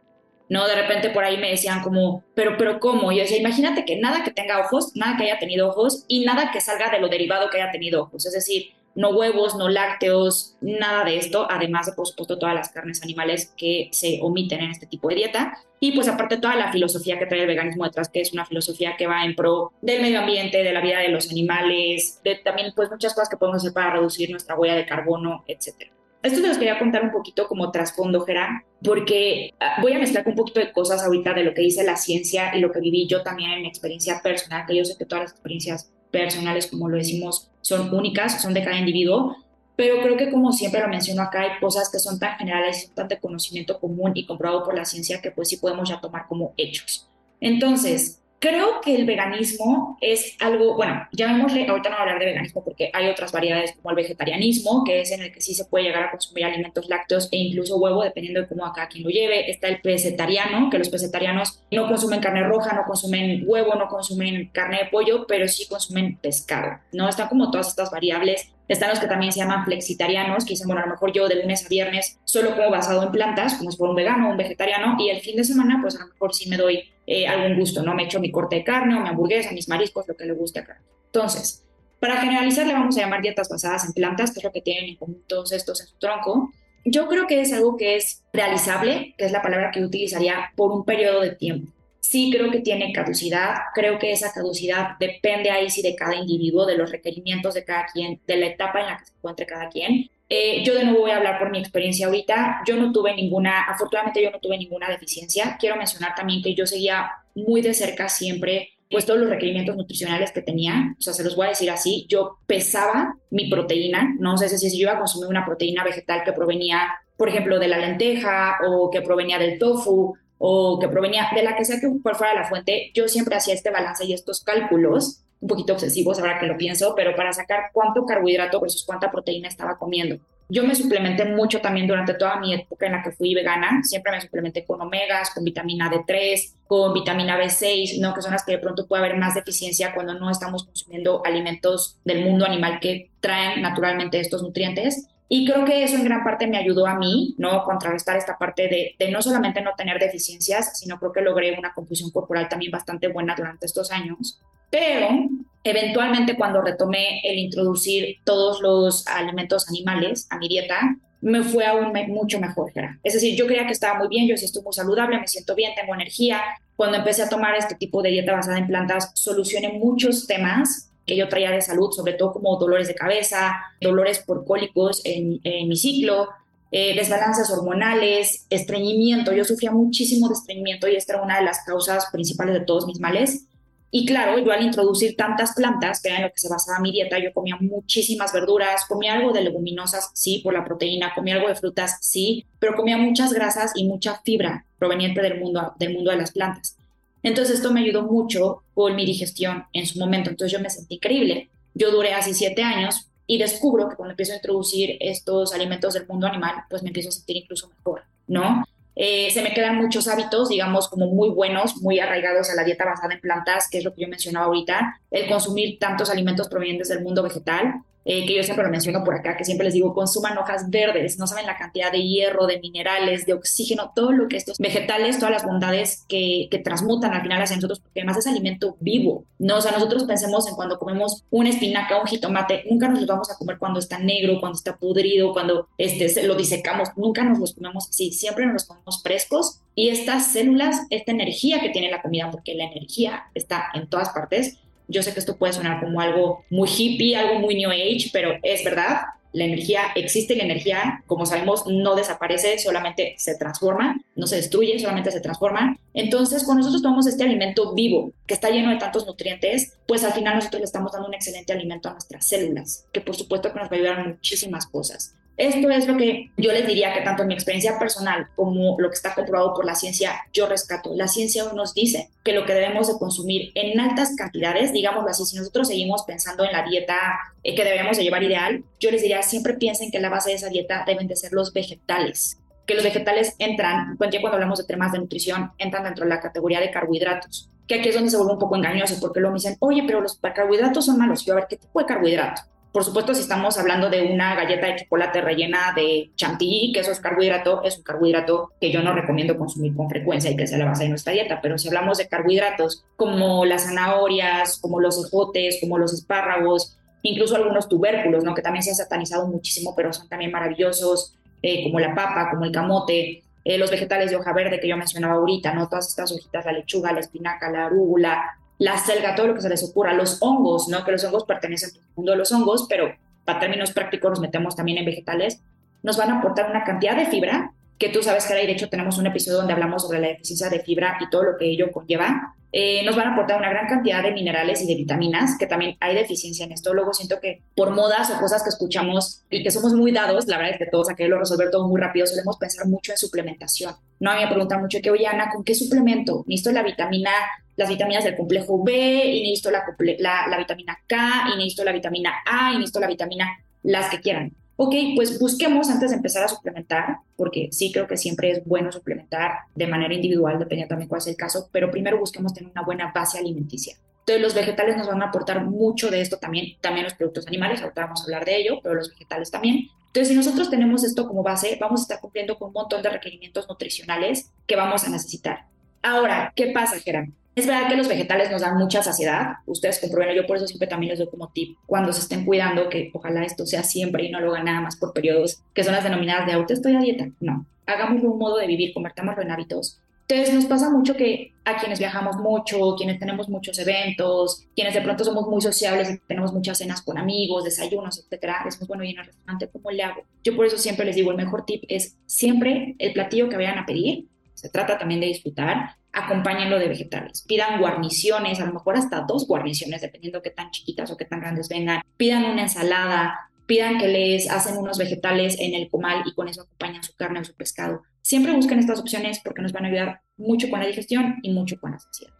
¿no? 0.49 0.67
De 0.67 0.75
repente 0.75 1.09
por 1.09 1.23
ahí 1.23 1.37
me 1.37 1.49
decían 1.49 1.81
como, 1.81 2.23
pero, 2.35 2.57
pero 2.57 2.79
¿cómo? 2.79 3.11
Yo 3.11 3.19
decía, 3.19 3.37
imagínate 3.37 3.85
que 3.85 3.95
nada 3.95 4.23
que 4.23 4.31
tenga 4.31 4.59
ojos, 4.59 4.91
nada 4.95 5.17
que 5.17 5.23
haya 5.23 5.39
tenido 5.39 5.69
ojos 5.69 6.05
y 6.07 6.25
nada 6.25 6.51
que 6.51 6.61
salga 6.61 6.89
de 6.89 6.99
lo 6.99 7.07
derivado 7.07 7.49
que 7.49 7.61
haya 7.61 7.71
tenido 7.71 8.03
ojos. 8.03 8.25
Es 8.25 8.33
decir, 8.33 8.73
no 8.95 9.09
huevos, 9.09 9.55
no 9.55 9.69
lácteos, 9.69 10.55
nada 10.61 11.03
de 11.03 11.17
esto, 11.17 11.47
además 11.49 11.85
de, 11.85 11.93
por 11.93 12.07
supuesto, 12.07 12.37
todas 12.37 12.55
las 12.55 12.69
carnes 12.69 13.01
animales 13.03 13.53
que 13.57 13.89
se 13.91 14.19
omiten 14.21 14.61
en 14.61 14.71
este 14.71 14.85
tipo 14.85 15.09
de 15.09 15.15
dieta. 15.15 15.57
Y 15.79 15.91
pues 15.91 16.07
aparte 16.07 16.37
toda 16.37 16.55
la 16.55 16.71
filosofía 16.71 17.19
que 17.19 17.25
trae 17.25 17.41
el 17.41 17.47
veganismo 17.47 17.83
detrás, 17.83 18.09
que 18.09 18.21
es 18.21 18.31
una 18.31 18.45
filosofía 18.45 18.95
que 18.97 19.07
va 19.07 19.25
en 19.25 19.35
pro 19.35 19.73
del 19.81 20.01
medio 20.01 20.19
ambiente, 20.19 20.63
de 20.63 20.71
la 20.71 20.81
vida 20.81 20.99
de 20.99 21.09
los 21.09 21.29
animales, 21.29 22.21
de 22.23 22.35
también 22.35 22.71
pues 22.75 22.89
muchas 22.89 23.13
cosas 23.13 23.29
que 23.29 23.37
podemos 23.37 23.61
hacer 23.61 23.73
para 23.73 23.93
reducir 23.93 24.29
nuestra 24.29 24.55
huella 24.55 24.75
de 24.75 24.85
carbono, 24.85 25.43
etcétera. 25.47 25.91
Esto 26.23 26.41
te 26.41 26.47
los 26.47 26.57
quería 26.57 26.79
contar 26.79 27.03
un 27.03 27.11
poquito 27.11 27.49
como 27.49 27.69
trasfondo, 27.69 28.21
Gerard, 28.21 28.61
porque 28.81 29.53
ah, 29.59 29.79
voy 29.81 29.91
a 29.91 29.99
mezclar 29.99 30.25
un 30.25 30.35
poquito 30.35 30.61
de 30.61 30.71
cosas 30.71 31.03
ahorita 31.03 31.33
de 31.33 31.43
lo 31.43 31.53
que 31.53 31.61
dice 31.61 31.83
la 31.83 31.97
ciencia 31.97 32.55
y 32.55 32.61
lo 32.61 32.71
que 32.71 32.79
viví 32.79 33.07
yo 33.07 33.23
también 33.23 33.51
en 33.51 33.61
mi 33.63 33.67
experiencia 33.67 34.21
personal, 34.23 34.65
que 34.65 34.77
yo 34.77 34.85
sé 34.85 34.95
que 34.97 35.05
todas 35.05 35.25
las 35.25 35.31
experiencias 35.33 35.91
personales, 36.13 36.67
como 36.67 36.87
lo 36.87 36.95
decimos, 36.95 37.49
son 37.61 37.93
únicas, 37.93 38.41
son 38.41 38.53
de 38.53 38.63
cada 38.63 38.77
individuo, 38.77 39.35
pero 39.75 40.01
creo 40.01 40.15
que 40.15 40.29
como 40.29 40.53
siempre 40.53 40.79
lo 40.79 40.87
menciono 40.87 41.23
acá, 41.23 41.41
hay 41.41 41.59
cosas 41.59 41.89
que 41.89 41.97
son 41.97 42.19
tan 42.19 42.37
generales, 42.37 42.91
tan 42.93 43.07
de 43.07 43.19
conocimiento 43.19 43.79
común 43.79 44.11
y 44.13 44.25
comprobado 44.27 44.63
por 44.63 44.75
la 44.75 44.85
ciencia 44.85 45.19
que 45.21 45.31
pues 45.31 45.49
sí 45.49 45.57
podemos 45.57 45.89
ya 45.89 45.99
tomar 45.99 46.27
como 46.27 46.53
hechos. 46.55 47.09
Entonces, 47.41 48.21
Creo 48.43 48.81
que 48.81 48.93
el 48.93 49.05
veganismo 49.05 49.97
es 50.01 50.35
algo, 50.41 50.75
bueno, 50.75 51.07
llamémosle, 51.13 51.65
ahorita 51.65 51.87
no 51.87 51.95
voy 51.95 51.99
a 51.99 52.01
hablar 52.01 52.19
de 52.19 52.25
veganismo 52.25 52.61
porque 52.61 52.89
hay 52.91 53.07
otras 53.07 53.31
variedades 53.31 53.71
como 53.71 53.91
el 53.91 53.95
vegetarianismo, 53.95 54.83
que 54.83 54.99
es 54.99 55.13
en 55.13 55.21
el 55.21 55.31
que 55.31 55.39
sí 55.39 55.53
se 55.53 55.63
puede 55.63 55.85
llegar 55.85 56.03
a 56.03 56.11
consumir 56.11 56.43
alimentos 56.43 56.89
lácteos 56.89 57.29
e 57.31 57.37
incluso 57.37 57.77
huevo, 57.77 58.03
dependiendo 58.03 58.41
de 58.41 58.47
cómo 58.49 58.65
acá 58.65 58.89
quien 58.89 59.05
lo 59.05 59.11
lleve. 59.11 59.49
Está 59.49 59.69
el 59.69 59.79
pesetariano, 59.79 60.69
que 60.69 60.77
los 60.77 60.89
pesetarianos 60.89 61.61
no 61.71 61.87
consumen 61.87 62.19
carne 62.19 62.43
roja, 62.43 62.73
no 62.73 62.83
consumen 62.83 63.45
huevo, 63.47 63.75
no 63.75 63.87
consumen 63.87 64.49
carne 64.51 64.79
de 64.79 64.85
pollo, 64.87 65.25
pero 65.25 65.47
sí 65.47 65.65
consumen 65.65 66.17
pescado, 66.17 66.79
¿no? 66.91 67.07
Están 67.07 67.29
como 67.29 67.49
todas 67.49 67.69
estas 67.69 67.91
variables 67.91 68.49
están 68.67 68.89
los 68.89 68.99
que 68.99 69.07
también 69.07 69.31
se 69.31 69.39
llaman 69.39 69.65
flexitarianos, 69.65 70.45
que 70.45 70.51
dicen, 70.51 70.67
bueno, 70.67 70.81
a 70.81 70.85
lo 70.85 70.91
mejor 70.91 71.11
yo 71.11 71.27
de 71.27 71.35
lunes 71.35 71.65
a 71.65 71.69
viernes 71.69 72.17
solo 72.23 72.55
como 72.55 72.71
basado 72.71 73.03
en 73.03 73.11
plantas, 73.11 73.55
como 73.55 73.69
si 73.69 73.77
fuera 73.77 73.91
un 73.91 73.95
vegano 73.95 74.27
o 74.27 74.31
un 74.31 74.37
vegetariano, 74.37 74.95
y 74.99 75.09
el 75.09 75.19
fin 75.19 75.35
de 75.35 75.43
semana, 75.43 75.79
pues 75.81 75.97
a 75.97 75.99
lo 75.99 76.07
mejor 76.07 76.33
sí 76.33 76.49
me 76.49 76.57
doy 76.57 76.92
eh, 77.05 77.27
algún 77.27 77.59
gusto, 77.59 77.83
¿no? 77.83 77.93
Me 77.93 78.03
echo 78.03 78.19
mi 78.19 78.31
corte 78.31 78.57
de 78.57 78.63
carne 78.63 78.97
o 78.97 79.01
mi 79.01 79.09
hamburguesa, 79.09 79.51
mis 79.51 79.67
mariscos, 79.67 80.07
lo 80.07 80.15
que 80.15 80.25
le 80.25 80.33
guste. 80.33 80.63
Entonces, 81.05 81.65
para 81.99 82.17
generalizar, 82.17 82.65
le 82.65 82.73
vamos 82.73 82.97
a 82.97 83.01
llamar 83.01 83.21
dietas 83.21 83.49
basadas 83.49 83.85
en 83.85 83.93
plantas, 83.93 84.31
que 84.31 84.39
es 84.39 84.43
lo 84.43 84.51
que 84.51 84.61
tienen 84.61 84.89
en 84.89 84.95
común 84.95 85.23
todos 85.27 85.51
estos 85.51 85.81
en 85.81 85.87
su 85.87 85.97
tronco. 85.97 86.51
Yo 86.85 87.07
creo 87.07 87.27
que 87.27 87.41
es 87.41 87.53
algo 87.53 87.77
que 87.77 87.95
es 87.95 88.23
realizable, 88.33 89.15
que 89.17 89.25
es 89.25 89.31
la 89.31 89.41
palabra 89.41 89.71
que 89.71 89.83
utilizaría 89.83 90.51
por 90.55 90.71
un 90.71 90.83
periodo 90.83 91.21
de 91.21 91.35
tiempo 91.35 91.71
sí 92.03 92.29
creo 92.31 92.51
que 92.51 92.59
tiene 92.59 92.93
caducidad, 92.93 93.55
creo 93.73 93.97
que 93.97 94.11
esa 94.11 94.31
caducidad 94.31 94.97
depende 94.99 95.49
ahí 95.49 95.69
sí 95.69 95.81
de 95.81 95.95
cada 95.95 96.15
individuo, 96.15 96.65
de 96.65 96.77
los 96.77 96.91
requerimientos 96.91 97.55
de 97.55 97.63
cada 97.63 97.87
quien, 97.87 98.21
de 98.27 98.37
la 98.37 98.47
etapa 98.47 98.81
en 98.81 98.85
la 98.85 98.97
que 98.97 99.05
se 99.05 99.13
encuentre 99.15 99.45
cada 99.47 99.69
quien. 99.69 100.11
Eh, 100.35 100.63
yo 100.63 100.73
de 100.73 100.83
nuevo 100.83 101.01
voy 101.01 101.11
a 101.11 101.17
hablar 101.17 101.37
por 101.37 101.51
mi 101.51 101.59
experiencia 101.59 102.07
ahorita, 102.07 102.63
yo 102.65 102.75
no 102.75 102.91
tuve 102.91 103.13
ninguna, 103.13 103.65
afortunadamente 103.65 104.23
yo 104.23 104.31
no 104.31 104.39
tuve 104.39 104.57
ninguna 104.57 104.89
deficiencia, 104.89 105.57
quiero 105.59 105.75
mencionar 105.75 106.15
también 106.15 106.41
que 106.41 106.55
yo 106.55 106.65
seguía 106.65 107.07
muy 107.35 107.61
de 107.61 107.75
cerca 107.75 108.09
siempre 108.09 108.69
pues 108.89 109.05
todos 109.05 109.19
los 109.19 109.29
requerimientos 109.29 109.75
nutricionales 109.75 110.31
que 110.31 110.41
tenía, 110.41 110.95
o 110.97 111.01
sea, 111.03 111.13
se 111.13 111.23
los 111.23 111.35
voy 111.35 111.45
a 111.45 111.49
decir 111.49 111.69
así, 111.69 112.07
yo 112.09 112.39
pesaba 112.47 113.13
mi 113.29 113.47
proteína, 113.47 114.15
no 114.17 114.35
sé 114.35 114.49
si 114.49 114.75
yo 114.75 114.81
iba 114.81 114.93
a 114.93 114.97
consumir 114.97 115.29
una 115.29 115.45
proteína 115.45 115.83
vegetal 115.83 116.23
que 116.23 116.33
provenía, 116.33 116.91
por 117.15 117.29
ejemplo, 117.29 117.59
de 117.59 117.67
la 117.67 117.77
lenteja 117.77 118.57
o 118.67 118.89
que 118.89 119.03
provenía 119.03 119.37
del 119.37 119.59
tofu 119.59 120.15
o 120.39 120.79
que 120.79 120.87
provenía 120.87 121.29
de 121.35 121.43
la 121.43 121.55
que 121.55 121.63
sea 121.63 121.79
que 121.79 121.91
fuera 122.15 122.33
la 122.33 122.49
fuente, 122.49 122.89
yo 122.95 123.07
siempre 123.07 123.35
hacía 123.35 123.53
este 123.53 123.69
balance 123.69 124.03
y 124.03 124.13
estos 124.13 124.43
cálculos, 124.43 125.23
un 125.43 125.47
poquito 125.49 125.73
obsesivos 125.73 126.19
ahora 126.19 126.39
que 126.39 126.47
lo 126.47 126.57
pienso, 126.57 126.93
pero 126.95 127.15
para 127.15 127.33
sacar 127.33 127.69
cuánto 127.73 128.05
carbohidrato 128.05 128.61
versus 128.61 128.85
cuánta 128.85 129.11
proteína 129.11 129.49
estaba 129.49 129.77
comiendo. 129.77 130.17
Yo 130.47 130.63
me 130.63 130.73
suplementé 130.73 131.25
mucho 131.25 131.59
también 131.59 131.85
durante 131.85 132.13
toda 132.13 132.39
mi 132.39 132.53
época 132.53 132.85
en 132.85 132.93
la 132.93 133.03
que 133.03 133.11
fui 133.11 133.33
vegana. 133.33 133.81
Siempre 133.83 134.13
me 134.13 134.21
suplementé 134.21 134.63
con 134.63 134.81
omegas, 134.81 135.31
con 135.31 135.43
vitamina 135.43 135.91
D3, 135.91 136.53
con 136.65 136.93
vitamina 136.93 137.37
B6, 137.37 137.99
¿no? 137.99 138.13
que 138.13 138.21
son 138.21 138.31
las 138.31 138.45
que 138.45 138.53
de 138.53 138.57
pronto 138.59 138.87
puede 138.87 139.03
haber 139.03 139.17
más 139.17 139.35
deficiencia 139.35 139.93
cuando 139.93 140.13
no 140.13 140.29
estamos 140.29 140.65
consumiendo 140.65 141.21
alimentos 141.25 141.97
del 142.05 142.23
mundo 142.23 142.45
animal 142.45 142.79
que 142.79 143.11
traen 143.19 143.61
naturalmente 143.61 144.19
estos 144.19 144.43
nutrientes. 144.43 145.07
Y 145.27 145.45
creo 145.45 145.65
que 145.65 145.83
eso 145.83 145.95
en 145.95 146.05
gran 146.05 146.23
parte 146.23 146.47
me 146.47 146.57
ayudó 146.57 146.85
a 146.85 146.95
mí, 146.95 147.35
¿no? 147.37 147.63
Contrarrestar 147.63 148.15
esta 148.15 148.37
parte 148.37 148.67
de, 148.67 148.95
de, 148.99 149.11
no 149.11 149.21
solamente 149.21 149.61
no 149.61 149.71
tener 149.75 149.99
deficiencias, 149.99 150.77
sino 150.77 150.99
creo 150.99 151.11
que 151.11 151.21
logré 151.21 151.57
una 151.57 151.73
confusión 151.73 152.11
corporal 152.11 152.47
también 152.47 152.71
bastante 152.71 153.07
buena 153.07 153.33
durante 153.35 153.65
estos 153.65 153.91
años. 153.91 154.39
Pero 154.73 155.29
eventualmente 155.63 156.35
cuando 156.35 156.59
retomé 156.59 157.21
el 157.23 157.37
introducir 157.37 158.17
todos 158.23 158.59
los 158.59 159.05
alimentos 159.05 159.69
animales 159.69 160.25
a 160.31 160.39
mi 160.39 160.47
dieta, 160.47 160.97
me 161.21 161.43
fue 161.43 161.67
aún 161.67 161.93
mucho 162.07 162.39
mejor. 162.39 162.71
Es 163.03 163.13
decir, 163.13 163.37
yo 163.37 163.45
creía 163.45 163.67
que 163.67 163.71
estaba 163.71 163.99
muy 163.99 164.07
bien, 164.07 164.27
yo 164.27 164.35
sí 164.35 164.45
estoy 164.45 164.63
muy 164.63 164.73
saludable, 164.73 165.19
me 165.19 165.27
siento 165.27 165.53
bien, 165.53 165.73
tengo 165.75 165.93
energía. 165.93 166.41
Cuando 166.75 166.97
empecé 166.97 167.21
a 167.21 167.29
tomar 167.29 167.53
este 167.55 167.75
tipo 167.75 168.01
de 168.01 168.09
dieta 168.09 168.33
basada 168.33 168.57
en 168.57 168.65
plantas, 168.65 169.11
solucioné 169.13 169.73
muchos 169.73 170.25
temas 170.25 170.89
que 171.05 171.15
yo 171.15 171.29
traía 171.29 171.51
de 171.51 171.61
salud, 171.61 171.91
sobre 171.91 172.13
todo 172.13 172.33
como 172.33 172.57
dolores 172.57 172.87
de 172.87 172.95
cabeza, 172.95 173.53
dolores 173.79 174.23
por 174.25 174.43
cólicos 174.43 175.03
en, 175.05 175.39
mi 175.67 175.75
ciclo, 175.75 176.29
eh, 176.71 176.95
desbalances 176.95 177.51
hormonales, 177.51 178.47
estreñimiento. 178.49 179.33
Yo 179.33 179.45
sufría 179.45 179.69
muchísimo 179.69 180.29
de 180.29 180.33
estreñimiento 180.33 180.87
y 180.87 180.95
esta 180.95 181.13
era 181.13 181.21
una 181.21 181.37
de 181.37 181.45
las 181.45 181.63
causas 181.63 182.07
principales 182.11 182.55
de 182.55 182.65
todos 182.65 182.87
mis 182.87 182.99
males. 182.99 183.45
Y 183.95 184.07
claro, 184.07 184.39
yo 184.39 184.51
al 184.51 184.63
introducir 184.63 185.15
tantas 185.15 185.53
plantas, 185.53 186.01
que 186.01 186.09
era 186.09 186.17
en 186.17 186.23
lo 186.23 186.29
que 186.31 186.39
se 186.39 186.49
basaba 186.49 186.79
mi 186.79 186.91
dieta, 186.91 187.19
yo 187.19 187.31
comía 187.31 187.57
muchísimas 187.61 188.33
verduras, 188.33 188.85
comía 188.85 189.13
algo 189.13 189.31
de 189.31 189.43
leguminosas, 189.43 190.09
sí, 190.15 190.39
por 190.43 190.51
la 190.55 190.65
proteína, 190.65 191.13
comía 191.13 191.35
algo 191.35 191.47
de 191.47 191.53
frutas, 191.53 191.99
sí, 192.01 192.43
pero 192.57 192.75
comía 192.75 192.97
muchas 192.97 193.31
grasas 193.33 193.71
y 193.75 193.85
mucha 193.85 194.19
fibra 194.25 194.65
proveniente 194.79 195.21
del 195.21 195.39
mundo, 195.39 195.75
del 195.77 195.93
mundo 195.93 196.09
de 196.09 196.17
las 196.17 196.31
plantas. 196.31 196.75
Entonces 197.21 197.57
esto 197.57 197.71
me 197.71 197.81
ayudó 197.81 198.01
mucho 198.01 198.63
con 198.73 198.95
mi 198.95 199.05
digestión 199.05 199.65
en 199.73 199.85
su 199.85 199.99
momento, 199.99 200.31
entonces 200.31 200.51
yo 200.51 200.59
me 200.59 200.71
sentí 200.71 200.95
increíble. 200.95 201.51
Yo 201.75 201.91
duré 201.91 202.15
así 202.15 202.33
siete 202.33 202.63
años 202.63 203.11
y 203.27 203.37
descubro 203.37 203.89
que 203.89 203.95
cuando 203.95 204.13
empiezo 204.13 204.33
a 204.33 204.37
introducir 204.37 204.97
estos 205.01 205.53
alimentos 205.53 205.93
del 205.93 206.07
mundo 206.07 206.25
animal, 206.25 206.63
pues 206.67 206.81
me 206.81 206.89
empiezo 206.89 207.09
a 207.09 207.11
sentir 207.11 207.37
incluso 207.37 207.69
mejor, 207.69 208.01
¿no? 208.25 208.63
Eh, 208.95 209.31
se 209.31 209.41
me 209.41 209.53
quedan 209.53 209.77
muchos 209.77 210.07
hábitos, 210.07 210.49
digamos, 210.49 210.87
como 210.87 211.07
muy 211.07 211.29
buenos, 211.29 211.81
muy 211.81 211.99
arraigados 211.99 212.49
a 212.49 212.55
la 212.55 212.63
dieta 212.63 212.85
basada 212.85 213.13
en 213.13 213.21
plantas, 213.21 213.67
que 213.69 213.79
es 213.79 213.83
lo 213.83 213.93
que 213.93 214.03
yo 214.03 214.07
mencionaba 214.07 214.45
ahorita, 214.45 214.99
el 215.09 215.27
consumir 215.27 215.79
tantos 215.79 216.09
alimentos 216.09 216.47
provenientes 216.47 216.89
del 216.89 217.01
mundo 217.01 217.23
vegetal, 217.23 217.81
eh, 218.05 218.25
que 218.25 218.35
yo 218.35 218.43
siempre 218.43 218.65
lo 218.65 218.71
menciono 218.71 219.03
por 219.03 219.15
acá, 219.15 219.37
que 219.37 219.45
siempre 219.45 219.65
les 219.65 219.73
digo, 219.73 219.93
consuman 219.93 220.37
hojas 220.37 220.69
verdes, 220.69 221.17
no 221.17 221.27
saben 221.27 221.45
la 221.45 221.57
cantidad 221.57 221.91
de 221.91 222.03
hierro, 222.03 222.47
de 222.47 222.59
minerales, 222.59 223.25
de 223.25 223.33
oxígeno, 223.33 223.91
todo 223.95 224.11
lo 224.11 224.27
que 224.27 224.37
estos 224.37 224.57
vegetales, 224.57 225.19
todas 225.19 225.31
las 225.31 225.45
bondades 225.45 226.05
que, 226.07 226.47
que 226.51 226.59
transmutan 226.59 227.13
al 227.13 227.21
final 227.21 227.41
hacia 227.41 227.55
nosotros, 227.55 227.79
porque 227.79 228.01
además 228.01 228.17
es 228.17 228.27
alimento 228.27 228.75
vivo, 228.79 229.25
¿no? 229.39 229.57
O 229.57 229.61
sea, 229.61 229.71
nosotros 229.71 230.03
pensemos 230.03 230.47
en 230.47 230.55
cuando 230.55 230.77
comemos 230.77 231.23
una 231.29 231.49
espinaca, 231.49 231.99
un 231.99 232.07
jitomate, 232.07 232.63
nunca 232.69 232.87
nos 232.87 232.99
los 232.99 233.07
vamos 233.07 233.31
a 233.31 233.37
comer 233.37 233.57
cuando 233.57 233.79
está 233.79 233.99
negro, 233.99 234.39
cuando 234.39 234.57
está 234.57 234.75
pudrido, 234.75 235.33
cuando 235.33 235.67
este, 235.77 236.23
lo 236.23 236.35
disecamos, 236.35 236.89
nunca 236.95 237.23
nos 237.23 237.39
los 237.39 237.53
comemos 237.53 237.89
así, 237.89 238.11
siempre 238.11 238.45
nos 238.45 238.53
los 238.53 238.65
comemos 238.65 239.01
frescos 239.01 239.59
y 239.75 239.89
estas 239.89 240.27
células, 240.27 240.81
esta 240.89 241.11
energía 241.11 241.59
que 241.59 241.69
tiene 241.69 241.89
la 241.89 242.01
comida, 242.01 242.29
porque 242.29 242.53
la 242.53 242.65
energía 242.65 243.25
está 243.33 243.67
en 243.73 243.87
todas 243.87 244.09
partes, 244.09 244.59
yo 244.87 245.03
sé 245.03 245.13
que 245.13 245.19
esto 245.19 245.37
puede 245.37 245.53
sonar 245.53 245.79
como 245.79 246.01
algo 246.01 246.45
muy 246.49 246.69
hippie, 246.69 247.15
algo 247.15 247.39
muy 247.39 247.55
new 247.55 247.71
age, 247.71 248.09
pero 248.11 248.37
es 248.43 248.63
verdad. 248.63 249.01
La 249.31 249.45
energía 249.45 249.81
existe, 249.95 250.35
la 250.35 250.43
energía, 250.43 251.03
como 251.07 251.25
sabemos, 251.25 251.65
no 251.65 251.95
desaparece, 251.95 252.59
solamente 252.59 253.15
se 253.17 253.35
transforma, 253.35 253.99
no 254.15 254.27
se 254.27 254.35
destruye, 254.35 254.77
solamente 254.77 255.11
se 255.11 255.21
transforma. 255.21 255.75
Entonces, 255.95 256.43
cuando 256.43 256.59
nosotros 256.59 256.83
tomamos 256.83 257.07
este 257.07 257.23
alimento 257.23 257.73
vivo, 257.73 258.13
que 258.27 258.35
está 258.35 258.51
lleno 258.51 258.69
de 258.69 258.77
tantos 258.77 259.07
nutrientes, 259.07 259.75
pues 259.87 260.03
al 260.03 260.13
final 260.13 260.35
nosotros 260.35 260.59
le 260.59 260.65
estamos 260.65 260.91
dando 260.91 261.07
un 261.07 261.15
excelente 261.15 261.51
alimento 261.51 261.89
a 261.89 261.93
nuestras 261.93 262.27
células, 262.27 262.85
que 262.93 263.01
por 263.01 263.15
supuesto 263.15 263.51
que 263.51 263.59
nos 263.59 263.69
va 263.69 263.71
a 263.71 263.79
ayudar 263.79 263.99
en 263.99 264.09
muchísimas 264.09 264.67
cosas. 264.67 265.15
Esto 265.35 265.69
es 265.71 265.87
lo 265.87 265.97
que 265.97 266.29
yo 266.37 266.51
les 266.51 266.67
diría 266.67 266.93
que 266.93 267.01
tanto 267.01 267.23
en 267.23 267.29
mi 267.29 267.33
experiencia 267.33 267.79
personal 267.79 268.27
como 268.35 268.79
lo 268.79 268.89
que 268.89 268.95
está 268.95 269.15
comprobado 269.15 269.53
por 269.53 269.65
la 269.65 269.73
ciencia, 269.73 270.11
yo 270.31 270.47
rescato. 270.47 270.91
La 270.95 271.07
ciencia 271.07 271.45
nos 271.53 271.73
dice 271.73 272.09
que 272.23 272.33
lo 272.33 272.45
que 272.45 272.53
debemos 272.53 272.87
de 272.87 272.99
consumir 272.99 273.51
en 273.55 273.79
altas 273.79 274.15
cantidades, 274.15 274.73
digámoslo 274.73 275.09
así, 275.09 275.25
si 275.25 275.37
nosotros 275.37 275.67
seguimos 275.67 276.03
pensando 276.03 276.45
en 276.45 276.51
la 276.51 276.63
dieta 276.63 277.19
eh, 277.43 277.55
que 277.55 277.63
debemos 277.63 277.97
de 277.97 278.03
llevar 278.03 278.21
ideal, 278.21 278.63
yo 278.79 278.91
les 278.91 279.01
diría 279.01 279.23
siempre 279.23 279.55
piensen 279.55 279.89
que 279.89 279.99
la 279.99 280.09
base 280.09 280.29
de 280.29 280.35
esa 280.35 280.49
dieta 280.49 280.83
deben 280.85 281.07
de 281.07 281.15
ser 281.15 281.33
los 281.33 281.51
vegetales 281.51 282.37
que 282.65 282.75
los 282.75 282.83
vegetales 282.83 283.35
entran, 283.39 283.97
cuando 283.97 284.17
hablamos 284.27 284.59
de 284.59 284.65
temas 284.65 284.91
de 284.91 284.99
nutrición, 284.99 285.51
entran 285.57 285.83
dentro 285.83 286.05
de 286.05 286.09
la 286.09 286.21
categoría 286.21 286.61
de 286.61 286.71
carbohidratos, 286.71 287.49
que 287.67 287.75
aquí 287.75 287.89
es 287.89 287.95
donde 287.95 288.09
se 288.09 288.17
vuelve 288.17 288.33
un 288.33 288.39
poco 288.39 288.55
engañoso, 288.55 288.99
porque 288.99 289.19
luego 289.19 289.33
me 289.33 289.39
dicen, 289.39 289.57
oye, 289.59 289.83
pero 289.85 290.01
los 290.01 290.17
carbohidratos 290.17 290.85
son 290.85 290.97
malos. 290.97 291.25
Yo, 291.25 291.33
a 291.33 291.37
ver, 291.37 291.47
¿qué 291.49 291.57
tipo 291.57 291.79
de 291.79 291.85
carbohidrato? 291.85 292.43
Por 292.73 292.83
supuesto, 292.83 293.13
si 293.13 293.21
estamos 293.21 293.59
hablando 293.59 293.91
de 293.91 294.01
una 294.01 294.33
galleta 294.33 294.65
de 294.65 294.77
chocolate 294.77 295.21
rellena 295.21 295.73
de 295.75 296.09
chantilly, 296.15 296.73
que 296.73 296.79
eso 296.79 296.91
es 296.91 296.99
carbohidrato, 296.99 297.61
es 297.63 297.77
un 297.77 297.83
carbohidrato 297.83 298.51
que 298.59 298.71
yo 298.71 298.81
no 298.81 298.93
recomiendo 298.93 299.37
consumir 299.37 299.75
con 299.75 299.87
frecuencia 299.87 300.31
y 300.31 300.35
que 300.35 300.47
sea 300.47 300.57
la 300.57 300.65
base 300.65 300.85
de 300.85 300.89
nuestra 300.89 301.13
dieta. 301.13 301.39
Pero 301.39 301.59
si 301.59 301.67
hablamos 301.67 301.99
de 301.99 302.07
carbohidratos 302.07 302.83
como 302.95 303.45
las 303.45 303.65
zanahorias, 303.65 304.57
como 304.57 304.79
los 304.79 305.05
ejotes, 305.05 305.59
como 305.61 305.77
los 305.77 305.93
espárragos, 305.93 306.75
incluso 307.03 307.35
algunos 307.35 307.69
tubérculos, 307.69 308.23
¿no? 308.23 308.33
que 308.33 308.41
también 308.41 308.63
se 308.63 308.71
han 308.71 308.75
satanizado 308.75 309.27
muchísimo, 309.27 309.75
pero 309.75 309.93
son 309.93 310.09
también 310.09 310.31
maravillosos, 310.31 311.15
eh, 311.43 311.65
como 311.65 311.79
la 311.79 311.93
papa, 311.93 312.31
como 312.31 312.43
el 312.43 312.51
camote, 312.51 313.21
eh, 313.45 313.57
los 313.59 313.69
vegetales 313.69 314.09
de 314.09 314.15
hoja 314.15 314.33
verde 314.33 314.59
que 314.59 314.67
yo 314.67 314.77
mencionaba 314.77 315.13
ahorita, 315.13 315.53
¿no? 315.53 315.69
todas 315.69 315.89
estas 315.89 316.11
hojitas, 316.11 316.43
la 316.43 316.53
lechuga, 316.53 316.91
la 316.91 317.01
espinaca, 317.01 317.51
la 317.51 317.67
arúgula, 317.67 318.39
la 318.59 318.77
selga, 318.77 319.15
todo 319.15 319.27
lo 319.27 319.35
que 319.35 319.41
se 319.41 319.49
les 319.49 319.63
ocurra, 319.63 319.93
los 319.93 320.21
hongos, 320.21 320.67
¿no? 320.67 320.83
Que 320.85 320.91
los 320.91 321.03
hongos 321.03 321.25
pertenecen 321.25 321.71
al 321.75 321.87
mundo 321.95 322.11
de 322.11 322.17
los 322.17 322.31
hongos, 322.31 322.65
pero 322.69 322.93
para 323.25 323.39
términos 323.39 323.71
prácticos 323.71 324.11
nos 324.11 324.19
metemos 324.19 324.55
también 324.55 324.77
en 324.77 324.85
vegetales, 324.85 325.41
nos 325.81 325.97
van 325.97 326.11
a 326.11 326.19
aportar 326.19 326.49
una 326.49 326.63
cantidad 326.63 326.95
de 326.95 327.05
fibra, 327.05 327.53
que 327.77 327.89
tú 327.89 328.03
sabes 328.03 328.25
que 328.25 328.33
de 328.33 328.51
hecho 328.51 328.69
tenemos 328.69 328.97
un 328.97 329.07
episodio 329.07 329.37
donde 329.37 329.53
hablamos 329.53 329.81
sobre 329.81 329.99
la 329.99 330.07
deficiencia 330.07 330.49
de 330.49 330.59
fibra 330.59 330.97
y 331.01 331.09
todo 331.09 331.23
lo 331.23 331.37
que 331.37 331.45
ello 331.45 331.71
conlleva, 331.71 332.35
eh, 332.55 332.83
nos 332.85 332.95
van 332.95 333.07
a 333.07 333.13
aportar 333.13 333.39
una 333.39 333.49
gran 333.49 333.67
cantidad 333.67 334.03
de 334.03 334.11
minerales 334.11 334.61
y 334.61 334.67
de 334.67 334.75
vitaminas, 334.75 335.37
que 335.39 335.47
también 335.47 335.75
hay 335.79 335.95
deficiencia 335.95 336.45
en 336.45 336.51
esto. 336.51 336.71
Luego 336.73 336.93
siento 336.93 337.19
que 337.19 337.41
por 337.55 337.71
modas 337.71 338.11
o 338.11 338.19
cosas 338.19 338.43
que 338.43 338.49
escuchamos 338.49 339.23
y 339.31 339.41
que 339.41 339.49
somos 339.49 339.73
muy 339.73 339.91
dados, 339.91 340.27
la 340.27 340.37
verdad 340.37 340.53
es 340.53 340.59
que 340.59 340.67
todos 340.67 340.89
a 340.91 340.95
quererlo 340.95 341.17
resolver 341.17 341.49
todo 341.49 341.67
muy 341.67 341.81
rápido, 341.81 342.05
solemos 342.05 342.37
pensar 342.37 342.67
mucho 342.67 342.91
en 342.91 342.97
suplementación. 342.99 343.73
No, 343.99 344.11
a 344.11 344.15
mí 344.15 344.21
me 344.21 344.27
preguntan 344.27 344.61
mucho 344.61 344.77
que, 344.83 344.91
oye, 344.91 345.07
Ana, 345.07 345.31
¿con 345.33 345.43
qué 345.43 345.55
suplemento? 345.55 346.23
Necesito 346.27 346.51
la 346.51 346.61
vitamina, 346.61 347.09
las 347.55 347.69
vitaminas 347.69 348.03
del 348.03 348.15
complejo 348.15 348.63
B, 348.63 348.71
y 348.71 349.23
necesito 349.23 349.49
la, 349.49 349.63
la, 349.97 350.27
la 350.27 350.37
vitamina 350.37 350.77
K, 350.85 351.29
y 351.33 351.37
necesito 351.37 351.63
la 351.63 351.71
vitamina 351.71 352.13
A, 352.23 352.51
y 352.51 352.57
necesito 352.57 352.79
la 352.79 352.87
vitamina, 352.87 353.27
las 353.63 353.89
que 353.89 353.99
quieran 353.99 354.31
ok, 354.55 354.75
pues 354.95 355.19
busquemos 355.19 355.69
antes 355.69 355.91
de 355.91 355.97
empezar 355.97 356.23
a 356.23 356.27
suplementar, 356.27 356.97
porque 357.15 357.49
sí 357.51 357.71
creo 357.71 357.87
que 357.87 357.97
siempre 357.97 358.31
es 358.31 358.45
bueno 358.45 358.71
suplementar 358.71 359.39
de 359.55 359.67
manera 359.67 359.93
individual, 359.93 360.39
dependiendo 360.39 360.69
también 360.69 360.89
cuál 360.89 360.99
es 360.99 361.07
el 361.07 361.15
caso, 361.15 361.49
pero 361.51 361.71
primero 361.71 361.97
busquemos 361.99 362.33
tener 362.33 362.51
una 362.51 362.63
buena 362.63 362.91
base 362.93 363.17
alimenticia. 363.17 363.75
Entonces 363.99 364.21
los 364.21 364.33
vegetales 364.33 364.75
nos 364.75 364.87
van 364.87 365.01
a 365.01 365.05
aportar 365.05 365.45
mucho 365.45 365.89
de 365.89 366.01
esto 366.01 366.17
también, 366.17 366.57
también 366.59 366.83
los 366.83 366.93
productos 366.93 367.25
animales, 367.27 367.61
ahorita 367.61 367.85
vamos 367.85 368.01
a 368.01 368.03
hablar 368.03 368.25
de 368.25 368.35
ello, 368.37 368.59
pero 368.61 368.75
los 368.75 368.89
vegetales 368.89 369.31
también. 369.31 369.69
Entonces 369.87 370.09
si 370.09 370.15
nosotros 370.15 370.49
tenemos 370.49 370.83
esto 370.83 371.07
como 371.07 371.23
base, 371.23 371.57
vamos 371.59 371.81
a 371.81 371.83
estar 371.83 371.99
cumpliendo 372.01 372.37
con 372.37 372.49
un 372.49 372.53
montón 372.53 372.81
de 372.81 372.89
requerimientos 372.89 373.47
nutricionales 373.47 374.31
que 374.45 374.55
vamos 374.55 374.83
a 374.83 374.89
necesitar. 374.89 375.45
Ahora, 375.81 376.33
¿qué 376.35 376.47
pasa, 376.47 376.79
Gerard? 376.79 377.09
Es 377.35 377.47
verdad 377.47 377.67
que 377.67 377.75
los 377.75 377.87
vegetales 377.87 378.29
nos 378.29 378.41
dan 378.41 378.57
mucha 378.57 378.83
saciedad, 378.83 379.37
ustedes 379.47 379.79
comprueben, 379.79 380.15
yo 380.15 380.27
por 380.27 380.37
eso 380.37 380.45
siempre 380.45 380.67
también 380.67 380.91
les 380.91 380.99
doy 380.99 381.07
como 381.07 381.29
tip, 381.29 381.57
cuando 381.65 381.91
se 381.91 382.01
estén 382.01 382.25
cuidando, 382.25 382.69
que 382.69 382.91
ojalá 382.93 383.23
esto 383.23 383.45
sea 383.47 383.63
siempre 383.63 384.05
y 384.05 384.11
no 384.11 384.19
lo 384.19 384.31
hagan 384.31 384.45
nada 384.45 384.61
más 384.61 384.75
por 384.75 384.93
periodos, 384.93 385.41
que 385.53 385.63
son 385.63 385.73
las 385.73 385.83
denominadas 385.83 386.27
de 386.27 386.33
ahorita 386.33 386.53
estoy 386.53 386.75
a 386.75 386.79
dieta, 386.79 387.07
no, 387.19 387.47
hagámoslo 387.65 388.11
un 388.11 388.19
modo 388.19 388.37
de 388.37 388.45
vivir, 388.45 388.73
convertámoslo 388.73 389.23
en 389.23 389.31
hábitos. 389.31 389.79
Entonces 390.07 390.35
nos 390.35 390.45
pasa 390.45 390.69
mucho 390.69 390.95
que 390.95 391.31
a 391.45 391.57
quienes 391.57 391.79
viajamos 391.79 392.17
mucho, 392.17 392.75
quienes 392.75 392.99
tenemos 392.99 393.29
muchos 393.29 393.57
eventos, 393.57 394.45
quienes 394.53 394.73
de 394.73 394.81
pronto 394.81 395.03
somos 395.03 395.27
muy 395.27 395.41
sociables 395.41 395.99
tenemos 396.07 396.33
muchas 396.33 396.57
cenas 396.57 396.81
con 396.81 396.97
amigos, 396.97 397.45
desayunos, 397.45 397.99
etcétera, 397.99 398.41
decimos, 398.45 398.67
bueno, 398.67 398.83
y 398.83 398.91
en 398.91 398.99
el 398.99 399.05
restaurante, 399.05 399.49
¿cómo 399.51 399.71
le 399.71 399.81
hago? 399.81 400.03
Yo 400.23 400.35
por 400.35 400.45
eso 400.45 400.57
siempre 400.57 400.85
les 400.85 400.97
digo, 400.97 401.09
el 401.11 401.17
mejor 401.17 401.45
tip 401.45 401.63
es 401.67 401.97
siempre 402.05 402.75
el 402.79 402.93
platillo 402.93 403.29
que 403.29 403.37
vayan 403.37 403.57
a 403.57 403.65
pedir, 403.65 404.07
se 404.33 404.49
trata 404.49 404.77
también 404.77 404.99
de 404.99 405.07
disfrutar, 405.07 405.77
acompáñenlo 405.93 406.59
de 406.59 406.67
vegetales. 406.67 407.23
Pidan 407.27 407.59
guarniciones, 407.59 408.39
a 408.39 408.45
lo 408.45 408.53
mejor 408.53 408.75
hasta 408.75 409.01
dos 409.01 409.27
guarniciones, 409.27 409.81
dependiendo 409.81 410.21
qué 410.21 410.31
tan 410.31 410.51
chiquitas 410.51 410.91
o 410.91 410.97
qué 410.97 411.05
tan 411.05 411.21
grandes 411.21 411.47
vengan. 411.47 411.81
Pidan 411.97 412.25
una 412.25 412.41
ensalada, 412.41 413.29
pidan 413.45 413.77
que 413.77 413.87
les 413.87 414.29
hacen 414.29 414.57
unos 414.57 414.77
vegetales 414.77 415.37
en 415.39 415.53
el 415.53 415.69
comal 415.69 416.01
y 416.05 416.13
con 416.13 416.27
eso 416.27 416.41
acompañan 416.41 416.83
su 416.83 416.95
carne 416.95 417.19
o 417.19 417.23
su 417.23 417.35
pescado. 417.35 417.83
Siempre 418.01 418.33
busquen 418.33 418.59
estas 418.59 418.79
opciones 418.79 419.21
porque 419.23 419.41
nos 419.41 419.53
van 419.53 419.65
a 419.65 419.67
ayudar 419.69 420.01
mucho 420.17 420.49
con 420.49 420.59
la 420.59 420.65
digestión 420.65 421.19
y 421.21 421.31
mucho 421.31 421.59
con 421.59 421.71
la 421.71 421.79
saciedad. 421.79 422.13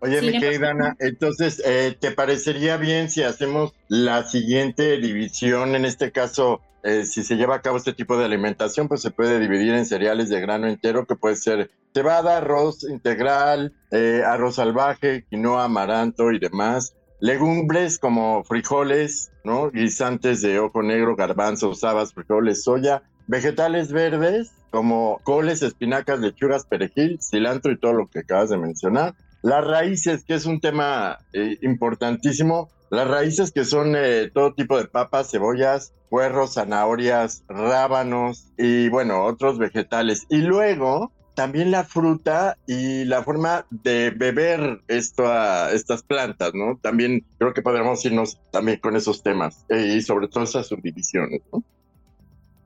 Oye, 0.00 0.20
mi 0.20 0.38
querida 0.38 0.70
Ana, 0.70 0.94
entonces, 0.98 1.62
eh, 1.64 1.96
¿te 1.98 2.10
parecería 2.10 2.76
bien 2.76 3.10
si 3.10 3.22
hacemos 3.22 3.72
la 3.88 4.24
siguiente 4.24 4.98
división? 4.98 5.74
En 5.74 5.86
este 5.86 6.12
caso, 6.12 6.60
eh, 6.86 7.04
si 7.04 7.24
se 7.24 7.34
lleva 7.34 7.56
a 7.56 7.62
cabo 7.62 7.76
este 7.78 7.92
tipo 7.92 8.16
de 8.16 8.24
alimentación, 8.24 8.86
pues 8.86 9.02
se 9.02 9.10
puede 9.10 9.40
dividir 9.40 9.74
en 9.74 9.86
cereales 9.86 10.28
de 10.28 10.40
grano 10.40 10.68
entero, 10.68 11.04
que 11.04 11.16
puede 11.16 11.34
ser 11.34 11.70
cebada, 11.92 12.36
arroz 12.36 12.84
integral, 12.84 13.74
eh, 13.90 14.22
arroz 14.24 14.54
salvaje, 14.54 15.24
quinoa, 15.28 15.64
amaranto 15.64 16.30
y 16.30 16.38
demás. 16.38 16.94
Legumbres 17.18 17.98
como 17.98 18.44
frijoles, 18.44 19.32
¿no? 19.42 19.72
Guisantes 19.72 20.42
de 20.42 20.60
ojo 20.60 20.82
negro, 20.84 21.16
garbanzos, 21.16 21.82
habas, 21.82 22.14
frijoles, 22.14 22.62
soya. 22.62 23.02
Vegetales 23.26 23.90
verdes 23.90 24.52
como 24.70 25.20
coles, 25.24 25.62
espinacas, 25.62 26.20
lechugas, 26.20 26.66
perejil, 26.66 27.18
cilantro 27.20 27.72
y 27.72 27.78
todo 27.80 27.94
lo 27.94 28.06
que 28.06 28.20
acabas 28.20 28.50
de 28.50 28.58
mencionar 28.58 29.16
las 29.46 29.64
raíces, 29.64 30.24
que 30.24 30.34
es 30.34 30.44
un 30.44 30.60
tema 30.60 31.20
eh, 31.32 31.56
importantísimo, 31.62 32.68
las 32.90 33.06
raíces 33.06 33.52
que 33.52 33.64
son 33.64 33.94
eh, 33.96 34.28
todo 34.34 34.52
tipo 34.54 34.76
de 34.76 34.88
papas, 34.88 35.30
cebollas, 35.30 35.92
puerros, 36.10 36.54
zanahorias, 36.54 37.44
rábanos 37.48 38.48
y 38.58 38.88
bueno, 38.88 39.22
otros 39.24 39.58
vegetales. 39.58 40.26
Y 40.30 40.38
luego 40.38 41.12
también 41.36 41.70
la 41.70 41.84
fruta 41.84 42.58
y 42.66 43.04
la 43.04 43.22
forma 43.22 43.66
de 43.70 44.10
beber 44.10 44.80
esto 44.88 45.28
a 45.28 45.70
estas 45.70 46.02
plantas, 46.02 46.52
¿no? 46.52 46.80
También 46.82 47.24
creo 47.38 47.54
que 47.54 47.62
podríamos 47.62 48.04
irnos 48.04 48.40
también 48.50 48.80
con 48.80 48.96
esos 48.96 49.22
temas 49.22 49.64
eh, 49.68 49.94
y 49.96 50.02
sobre 50.02 50.26
todo 50.26 50.42
esas 50.42 50.66
subdivisiones, 50.66 51.40
¿no? 51.52 51.62